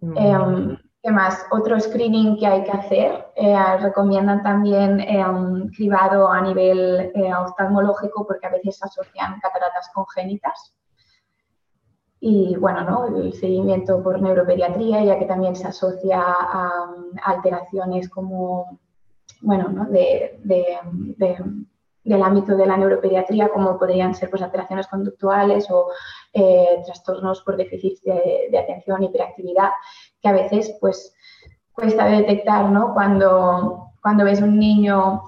Mm. 0.00 0.76
¿Qué 1.04 1.10
más? 1.10 1.44
Otro 1.50 1.78
screening 1.78 2.38
que 2.38 2.46
hay 2.46 2.64
que 2.64 2.70
hacer, 2.70 3.26
eh, 3.36 3.76
recomiendan 3.78 4.42
también 4.42 5.00
eh, 5.00 5.22
un 5.28 5.68
cribado 5.68 6.30
a 6.30 6.40
nivel 6.40 7.12
eh, 7.14 7.34
oftalmológico 7.34 8.26
porque 8.26 8.46
a 8.46 8.50
veces 8.50 8.82
asocian 8.82 9.38
cataratas 9.38 9.90
congénitas. 9.92 10.74
Y 12.20 12.56
bueno, 12.56 12.84
¿no? 12.84 13.18
el 13.18 13.34
seguimiento 13.34 14.02
por 14.02 14.22
neuropediatría, 14.22 15.04
ya 15.04 15.18
que 15.18 15.26
también 15.26 15.54
se 15.54 15.68
asocia 15.68 16.22
a, 16.22 16.86
alteraciones 17.22 18.08
como, 18.08 18.80
bueno, 19.42 19.68
¿no? 19.68 19.84
de, 19.90 20.40
del 22.02 22.22
ámbito 22.22 22.56
de 22.56 22.64
la 22.64 22.78
neuropediatría, 22.78 23.50
como 23.50 23.78
podrían 23.78 24.14
ser 24.14 24.30
pues, 24.30 24.40
alteraciones 24.40 24.86
conductuales 24.86 25.70
o 25.70 25.90
trastornos 26.86 27.42
por 27.42 27.58
déficit 27.58 28.00
de 28.02 28.58
atención, 28.58 29.02
hiperactividad, 29.02 29.68
que 30.24 30.30
a 30.30 30.32
veces 30.32 30.74
pues 30.80 31.14
cuesta 31.72 32.06
detectar, 32.06 32.70
¿no? 32.70 32.94
Cuando, 32.94 33.90
cuando 34.00 34.24
ves 34.24 34.40
un 34.40 34.58
niño 34.58 35.22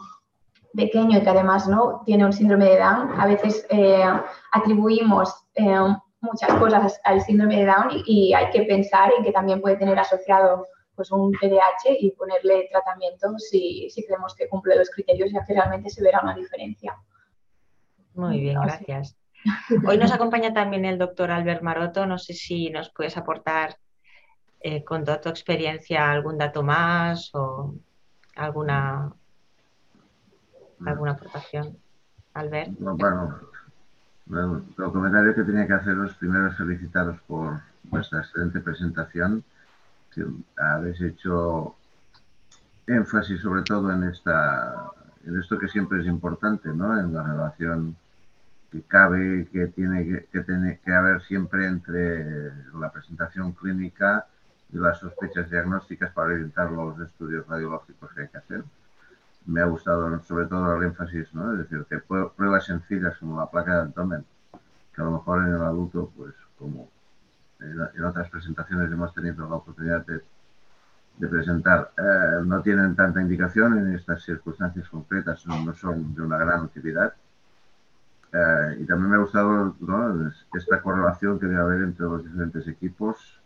pequeño 0.74 1.18
y 1.18 1.22
que 1.22 1.30
además 1.30 1.68
¿no? 1.68 2.02
tiene 2.06 2.24
un 2.24 2.32
síndrome 2.32 2.64
de 2.64 2.78
Down, 2.78 3.20
a 3.20 3.26
veces 3.26 3.66
eh, 3.68 4.04
atribuimos 4.52 5.34
eh, 5.54 5.78
muchas 6.20 6.54
cosas 6.54 6.98
al 7.04 7.20
síndrome 7.20 7.58
de 7.58 7.66
Down 7.66 7.88
y, 8.06 8.32
hay 8.32 8.50
que 8.50 8.62
pensar 8.62 9.12
en 9.16 9.24
que 9.24 9.32
también 9.32 9.60
puede 9.60 9.76
tener 9.76 9.98
asociado 9.98 10.66
pues 10.94 11.12
un 11.12 11.30
PDH 11.32 11.98
y 12.00 12.10
ponerle 12.12 12.68
tratamiento 12.70 13.38
si, 13.38 13.90
si 13.90 14.06
creemos 14.06 14.34
que 14.34 14.48
cumple 14.48 14.76
los 14.76 14.88
criterios 14.88 15.30
ya 15.30 15.44
que 15.44 15.52
realmente 15.52 15.90
se 15.90 16.02
verá 16.02 16.20
una 16.22 16.34
diferencia. 16.34 16.96
Muy 18.14 18.40
bien, 18.40 18.58
gracias. 18.62 19.14
Hoy 19.86 19.98
nos 19.98 20.10
acompaña 20.10 20.54
también 20.54 20.86
el 20.86 20.96
doctor 20.96 21.30
Albert 21.30 21.60
Maroto. 21.60 22.06
No 22.06 22.16
sé 22.16 22.32
si 22.32 22.70
nos 22.70 22.90
puedes 22.90 23.18
aportar 23.18 23.76
eh, 24.60 24.84
con 24.84 25.04
toda 25.04 25.20
tu 25.20 25.28
experiencia 25.28 26.10
algún 26.10 26.38
dato 26.38 26.62
más 26.62 27.30
o 27.34 27.74
alguna, 28.36 29.12
alguna 30.84 31.12
aportación. 31.12 31.78
Albert. 32.34 32.70
bueno, 32.78 33.40
bueno, 34.26 34.64
lo 34.76 34.92
comentario 34.92 35.34
que 35.34 35.44
tenía 35.44 35.66
que 35.66 35.72
haceros 35.72 36.14
primero 36.14 36.48
es 36.48 36.56
felicitaros 36.56 37.18
por 37.22 37.60
vuestra 37.84 38.20
excelente 38.20 38.60
presentación. 38.60 39.42
Que 40.14 40.24
habéis 40.56 41.00
hecho 41.00 41.76
énfasis 42.86 43.40
sobre 43.40 43.62
todo 43.62 43.90
en 43.92 44.04
esta 44.04 44.90
en 45.24 45.40
esto 45.40 45.58
que 45.58 45.68
siempre 45.68 46.00
es 46.00 46.06
importante, 46.06 46.68
¿no? 46.68 46.98
En 46.98 47.12
la 47.12 47.22
relación 47.22 47.96
que 48.70 48.82
cabe, 48.82 49.48
que 49.52 49.66
tiene 49.68 50.26
que, 50.30 50.40
tiene 50.42 50.80
que 50.84 50.92
haber 50.92 51.22
siempre 51.22 51.66
entre 51.66 52.52
la 52.78 52.90
presentación 52.92 53.52
clínica 53.52 54.26
y 54.72 54.78
las 54.78 54.98
sospechas 54.98 55.50
diagnósticas 55.50 56.12
para 56.12 56.28
orientar 56.28 56.70
los 56.70 56.98
estudios 57.00 57.46
radiológicos 57.46 58.12
que 58.12 58.22
hay 58.22 58.28
que 58.28 58.38
hacer. 58.38 58.64
Me 59.46 59.60
ha 59.60 59.66
gustado 59.66 60.20
sobre 60.22 60.46
todo 60.46 60.76
el 60.76 60.84
énfasis, 60.84 61.32
¿no? 61.34 61.52
Es 61.52 61.58
decir, 61.58 61.86
que 61.88 61.98
pruebas 61.98 62.64
sencillas 62.64 63.16
como 63.18 63.38
la 63.38 63.50
placa 63.50 63.74
de 63.74 63.80
abdomen, 63.82 64.24
que 64.94 65.02
a 65.02 65.04
lo 65.04 65.12
mejor 65.12 65.44
en 65.44 65.54
el 65.54 65.62
adulto, 65.62 66.12
pues 66.16 66.34
como 66.58 66.88
en 67.60 68.04
otras 68.04 68.28
presentaciones 68.28 68.90
hemos 68.90 69.14
tenido 69.14 69.48
la 69.48 69.56
oportunidad 69.56 70.04
de, 70.06 70.22
presentar, 71.28 71.92
eh, 71.96 72.42
no 72.44 72.60
tienen 72.60 72.94
tanta 72.94 73.22
indicación 73.22 73.78
en 73.78 73.94
estas 73.94 74.22
circunstancias 74.22 74.88
concretas, 74.88 75.46
no 75.46 75.72
son 75.74 76.14
de 76.14 76.20
una 76.20 76.36
gran 76.36 76.64
utilidad 76.64 77.14
eh, 78.32 78.78
y 78.80 78.84
también 78.84 79.10
me 79.10 79.16
ha 79.16 79.20
gustado 79.20 79.74
esta 80.54 80.82
correlación 80.82 81.38
que 81.38 81.46
debe 81.46 81.60
haber 81.60 81.82
entre 81.82 82.04
los 82.04 82.24
diferentes 82.24 82.68
equipos, 82.68 83.40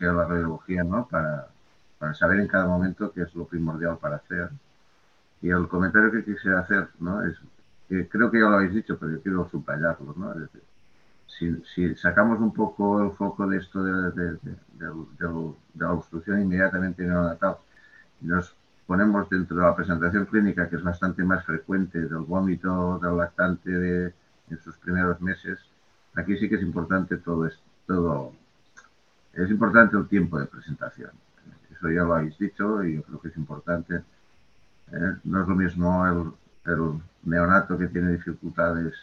la 0.00 0.24
radiología, 0.26 0.84
¿no? 0.84 1.06
para, 1.08 1.48
para, 1.98 2.14
saber 2.14 2.40
en 2.40 2.48
cada 2.48 2.66
momento 2.66 3.12
qué 3.12 3.22
es 3.22 3.34
lo 3.34 3.46
primordial 3.46 3.98
para 3.98 4.16
hacer. 4.16 4.50
Y 5.40 5.50
el 5.50 5.68
comentario 5.68 6.10
que 6.10 6.24
quisiera 6.24 6.60
hacer 6.60 6.88
¿no? 6.98 7.22
es 7.24 7.36
creo 7.88 8.30
que 8.30 8.38
ya 8.38 8.48
lo 8.48 8.56
habéis 8.56 8.74
dicho, 8.74 8.98
pero 8.98 9.12
yo 9.12 9.22
quiero 9.22 9.48
subrayarlo. 9.48 10.14
¿no? 10.16 10.34
si, 11.26 11.62
si, 11.74 11.94
sacamos 11.94 12.40
un 12.40 12.52
poco 12.52 13.02
el 13.02 13.12
foco 13.12 13.46
de 13.46 13.58
esto 13.58 13.82
de, 13.82 14.10
de, 14.10 14.32
de, 14.32 15.54
la 15.74 15.92
obstrucción 15.92 16.40
inmediatamente 16.40 17.04
neonatal 17.04 17.56
nos 18.20 18.54
ponemos 18.86 19.28
dentro 19.28 19.56
de 19.56 19.62
la 19.62 19.76
presentación 19.76 20.26
clínica, 20.26 20.68
que 20.68 20.76
es 20.76 20.82
bastante 20.82 21.22
más 21.22 21.44
frecuente, 21.44 22.00
del 22.00 22.18
vómito 22.18 22.98
del 22.98 23.16
lactante 23.18 24.14
en 24.50 24.58
sus 24.64 24.76
primeros 24.78 25.20
meses, 25.20 25.58
aquí 26.14 26.36
sí 26.38 26.48
que 26.48 26.56
es 26.56 26.62
importante 26.62 27.18
todo 27.18 27.46
esto, 27.46 27.62
todo, 27.86 28.32
es 29.42 29.50
importante 29.50 29.96
el 29.96 30.08
tiempo 30.08 30.38
de 30.38 30.46
presentación. 30.46 31.10
Eso 31.70 31.90
ya 31.90 32.02
lo 32.02 32.14
habéis 32.14 32.36
dicho 32.38 32.82
y 32.84 32.96
yo 32.96 33.02
creo 33.02 33.20
que 33.20 33.28
es 33.28 33.36
importante. 33.36 33.96
¿eh? 34.92 35.16
No 35.24 35.42
es 35.42 35.48
lo 35.48 35.54
mismo 35.54 36.06
el, 36.06 36.72
el, 36.72 37.00
neonato 37.24 37.76
que 37.76 37.88
tiene 37.88 38.12
dificultades, 38.12 38.94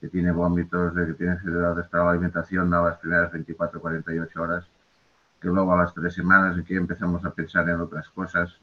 que 0.00 0.08
tiene 0.08 0.30
vómitos, 0.30 0.94
que 0.94 1.14
tiene 1.14 1.34
necesidad 1.34 1.88
para 1.90 2.04
la 2.04 2.10
alimentación 2.10 2.72
a 2.74 2.82
las 2.82 2.98
primeras 2.98 3.32
24 3.32 3.80
48 3.80 4.42
horas, 4.42 4.66
que 5.40 5.48
luego 5.48 5.72
a 5.72 5.82
las 5.82 5.94
tres 5.94 6.14
semanas 6.14 6.56
aquí 6.58 6.74
empezamos 6.74 7.24
a 7.24 7.30
pensar 7.30 7.68
en 7.68 7.80
otras 7.80 8.08
cosas 8.10 8.58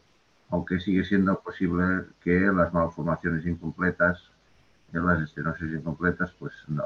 aunque 0.52 0.80
sigue 0.80 1.04
siendo 1.06 1.40
posible 1.40 2.06
que 2.22 2.40
las 2.40 2.74
malformaciones 2.74 3.46
incompletas, 3.46 4.22
las 4.92 5.22
estenosis 5.22 5.72
incompletas, 5.72 6.32
pues 6.38 6.54
no 6.68 6.84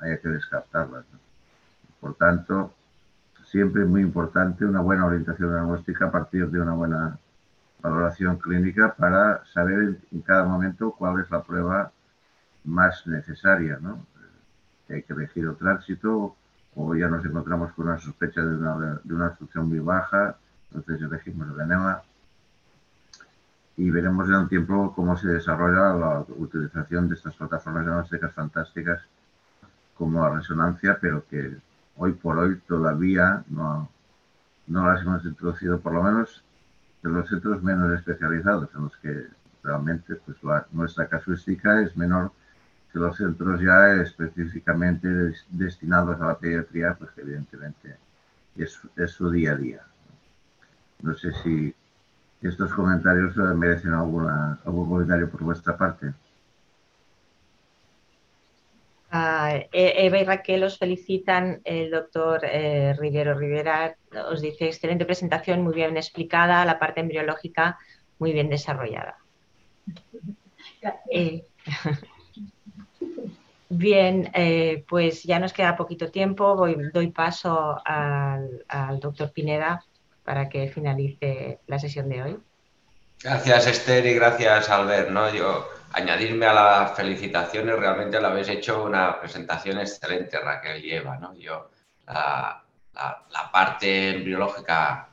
haya 0.00 0.18
que 0.18 0.28
descartarlas. 0.28 1.04
Por 2.00 2.14
tanto, 2.14 2.74
siempre 3.52 3.84
muy 3.84 4.00
importante 4.00 4.64
una 4.64 4.80
buena 4.80 5.04
orientación 5.04 5.50
diagnóstica 5.50 6.06
a 6.06 6.10
partir 6.10 6.50
de 6.50 6.58
una 6.58 6.72
buena 6.72 7.18
valoración 7.82 8.38
clínica 8.38 8.94
para 8.94 9.44
saber 9.52 9.98
en 10.10 10.22
cada 10.22 10.44
momento 10.44 10.92
cuál 10.92 11.20
es 11.20 11.30
la 11.30 11.42
prueba 11.42 11.92
más 12.64 13.06
necesaria. 13.06 13.78
¿no? 13.78 14.06
hay 14.88 15.02
que 15.02 15.12
elegir 15.12 15.44
el 15.44 15.56
tránsito 15.56 16.34
o 16.74 16.94
ya 16.94 17.08
nos 17.08 17.24
encontramos 17.26 17.72
con 17.72 17.88
una 17.88 17.98
sospecha 17.98 18.40
de 18.40 18.56
una, 18.56 19.00
de 19.04 19.14
una 19.14 19.26
obstrucción 19.26 19.68
muy 19.68 19.80
baja, 19.80 20.36
entonces 20.72 21.06
elegimos 21.06 21.46
el 21.54 21.60
enema 21.60 22.00
y 23.76 23.90
veremos 23.90 24.28
en 24.28 24.34
un 24.34 24.48
tiempo 24.48 24.94
cómo 24.94 25.14
se 25.18 25.28
desarrolla 25.28 25.92
la 25.92 26.24
utilización 26.38 27.06
de 27.06 27.16
estas 27.16 27.34
plataformas 27.34 27.84
diagnósticas 27.84 28.32
fantásticas 28.32 29.02
como 29.94 30.22
la 30.22 30.36
resonancia, 30.36 30.96
pero 30.98 31.26
que 31.28 31.58
hoy 32.02 32.14
por 32.14 32.36
hoy 32.36 32.60
todavía 32.66 33.44
no, 33.48 33.88
las 34.66 35.02
hemos 35.02 35.24
introducido, 35.24 35.80
por 35.80 35.92
lo 35.94 36.02
menos 36.02 36.42
en 37.04 37.12
los 37.12 37.28
centros 37.28 37.62
menos 37.62 37.96
especializados, 37.96 38.70
en 38.74 38.82
los 38.82 38.96
que 38.96 39.28
realmente 39.62 40.16
pues, 40.16 40.38
nuestra 40.72 41.06
casuística 41.06 41.80
es 41.80 41.96
menor 41.96 42.32
que 42.92 42.98
los 42.98 43.16
centros 43.16 43.60
ya 43.60 43.94
específicamente 44.02 45.08
destinados 45.50 46.20
a 46.20 46.26
la 46.26 46.38
pediatría, 46.38 46.94
pues 46.94 47.12
que 47.12 47.20
evidentemente 47.20 47.96
es, 48.56 48.80
es 48.96 49.12
su 49.12 49.30
día 49.30 49.52
a 49.52 49.56
día. 49.56 49.82
No 51.02 51.14
sé 51.14 51.32
si 51.44 51.72
estos 52.40 52.74
comentarios 52.74 53.36
merecen 53.56 53.92
alguna, 53.92 54.58
algún 54.64 54.88
comentario 54.88 55.30
por 55.30 55.44
vuestra 55.44 55.76
parte. 55.76 56.12
Ah, 59.14 59.56
e-, 59.70 60.06
Eva 60.06 60.18
y 60.20 60.24
Raquel 60.24 60.64
os 60.64 60.78
felicitan, 60.78 61.60
el 61.64 61.90
doctor 61.90 62.40
eh, 62.44 62.94
Rivero 62.98 63.34
Rivera 63.34 63.94
os 64.32 64.40
dice 64.40 64.66
excelente 64.66 65.04
presentación, 65.04 65.62
muy 65.62 65.74
bien 65.74 65.98
explicada, 65.98 66.64
la 66.64 66.78
parte 66.78 67.00
embriológica 67.00 67.78
muy 68.18 68.32
bien 68.32 68.48
desarrollada. 68.48 69.18
Eh, 71.10 71.44
bien, 73.68 74.30
eh, 74.32 74.82
pues 74.88 75.24
ya 75.24 75.38
nos 75.38 75.52
queda 75.52 75.76
poquito 75.76 76.10
tiempo, 76.10 76.56
Voy, 76.56 76.76
doy 76.94 77.08
paso 77.08 77.76
al, 77.84 78.64
al 78.66 78.98
doctor 78.98 79.30
Pineda 79.30 79.84
para 80.24 80.48
que 80.48 80.68
finalice 80.68 81.60
la 81.66 81.78
sesión 81.78 82.08
de 82.08 82.22
hoy. 82.22 82.38
Gracias 83.22 83.68
Esther 83.68 84.04
y 84.06 84.14
gracias 84.14 84.68
Albert. 84.68 85.10
¿no? 85.10 85.32
Yo 85.32 85.68
añadirme 85.92 86.46
a 86.46 86.54
las 86.54 86.96
felicitaciones, 86.96 87.78
realmente 87.78 88.20
lo 88.20 88.26
habéis 88.26 88.48
hecho 88.48 88.82
una 88.84 89.20
presentación 89.20 89.78
excelente 89.78 90.40
Raquel 90.40 90.84
y 90.84 90.92
Eva. 90.92 91.18
¿no? 91.18 91.32
Yo, 91.36 91.70
la, 92.06 92.64
la, 92.94 93.52
parte 93.52 94.16
embriológica 94.16 95.08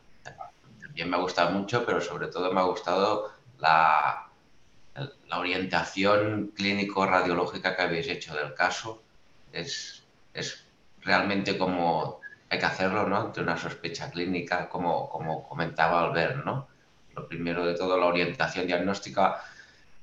también 0.82 1.10
me 1.10 1.18
ha 1.18 1.20
gustado 1.20 1.52
mucho, 1.52 1.86
pero 1.86 2.02
sobre 2.02 2.28
todo 2.28 2.52
me 2.52 2.60
ha 2.62 2.64
gustado 2.64 3.32
la, 3.60 4.28
la 5.28 5.40
orientación 5.40 6.52
clínico-radiológica 6.56 7.76
que 7.76 7.82
habéis 7.84 8.08
hecho 8.08 8.34
del 8.36 8.56
caso. 8.56 9.04
Es, 9.52 10.04
es 10.34 10.66
realmente 11.02 11.58
como 11.60 12.22
hay 12.50 12.58
que 12.58 12.66
hacerlo, 12.66 13.08
¿no? 13.08 13.18
Ante 13.18 13.42
una 13.42 13.56
sospecha 13.56 14.10
clínica, 14.10 14.68
como, 14.68 15.08
como 15.10 15.48
comentaba 15.48 16.02
Albert, 16.02 16.44
¿no? 16.44 16.68
Primero 17.28 17.66
de 17.66 17.76
todo, 17.76 17.98
la 17.98 18.06
orientación 18.06 18.68
diagnóstica, 18.68 19.42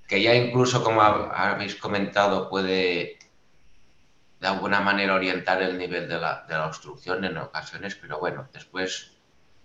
que 0.07 0.23
ya 0.23 0.35
incluso, 0.35 0.83
como 0.83 1.03
habéis 1.03 1.77
comentado, 1.77 2.49
puede 2.49 3.19
de 4.41 4.47
alguna 4.47 4.81
manera 4.81 5.15
orientar 5.15 5.63
el 5.63 5.79
nivel 5.79 6.09
de 6.09 6.19
la, 6.19 6.45
de 6.47 6.55
la 6.55 6.67
obstrucción 6.67 7.25
en 7.25 7.39
ocasiones, 7.39 7.95
pero 7.95 8.19
bueno, 8.19 8.49
después 8.53 9.17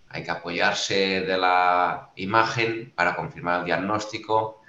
hay 0.09 0.23
que 0.23 0.31
apoyarse 0.31 1.21
de 1.21 1.37
la 1.37 2.11
imagen 2.15 2.91
para 2.95 3.15
confirmar 3.15 3.59
el 3.59 3.65
diagnóstico, 3.65 4.61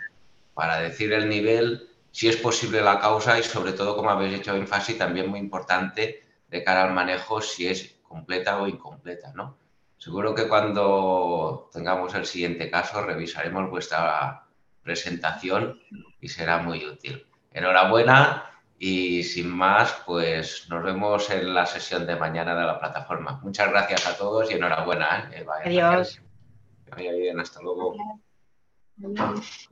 para 0.54 0.78
decir 0.78 1.12
el 1.12 1.28
nivel, 1.28 1.88
si 2.10 2.28
es 2.28 2.36
posible 2.36 2.82
la 2.82 3.00
causa 3.00 3.38
y 3.38 3.42
sobre 3.42 3.72
todo, 3.72 3.96
como 3.96 4.10
habéis 4.10 4.40
hecho 4.40 4.54
énfasis, 4.54 4.98
también 4.98 5.28
muy 5.28 5.40
importante 5.40 6.22
de 6.48 6.62
cara 6.62 6.84
al 6.84 6.92
manejo, 6.92 7.40
si 7.40 7.66
es 7.66 7.96
completa 8.02 8.60
o 8.60 8.68
incompleta, 8.68 9.32
¿no? 9.34 9.56
Seguro 10.02 10.34
que 10.34 10.48
cuando 10.48 11.70
tengamos 11.72 12.12
el 12.16 12.26
siguiente 12.26 12.68
caso 12.68 13.02
revisaremos 13.02 13.70
vuestra 13.70 14.48
presentación 14.82 15.78
y 16.20 16.26
será 16.26 16.58
muy 16.58 16.84
útil. 16.84 17.24
Enhorabuena 17.52 18.50
y 18.80 19.22
sin 19.22 19.48
más, 19.48 20.02
pues 20.04 20.66
nos 20.68 20.82
vemos 20.82 21.30
en 21.30 21.54
la 21.54 21.66
sesión 21.66 22.04
de 22.04 22.16
mañana 22.16 22.56
de 22.56 22.66
la 22.66 22.80
plataforma. 22.80 23.38
Muchas 23.44 23.70
gracias 23.70 24.04
a 24.08 24.16
todos 24.16 24.50
y 24.50 24.54
enhorabuena. 24.54 25.30
¿eh? 25.32 25.46
Adiós. 25.64 26.20
Que 26.84 26.90
vaya 26.90 27.12
bien, 27.12 27.38
hasta 27.38 27.62
luego. 27.62 27.94
Adiós. 29.04 29.68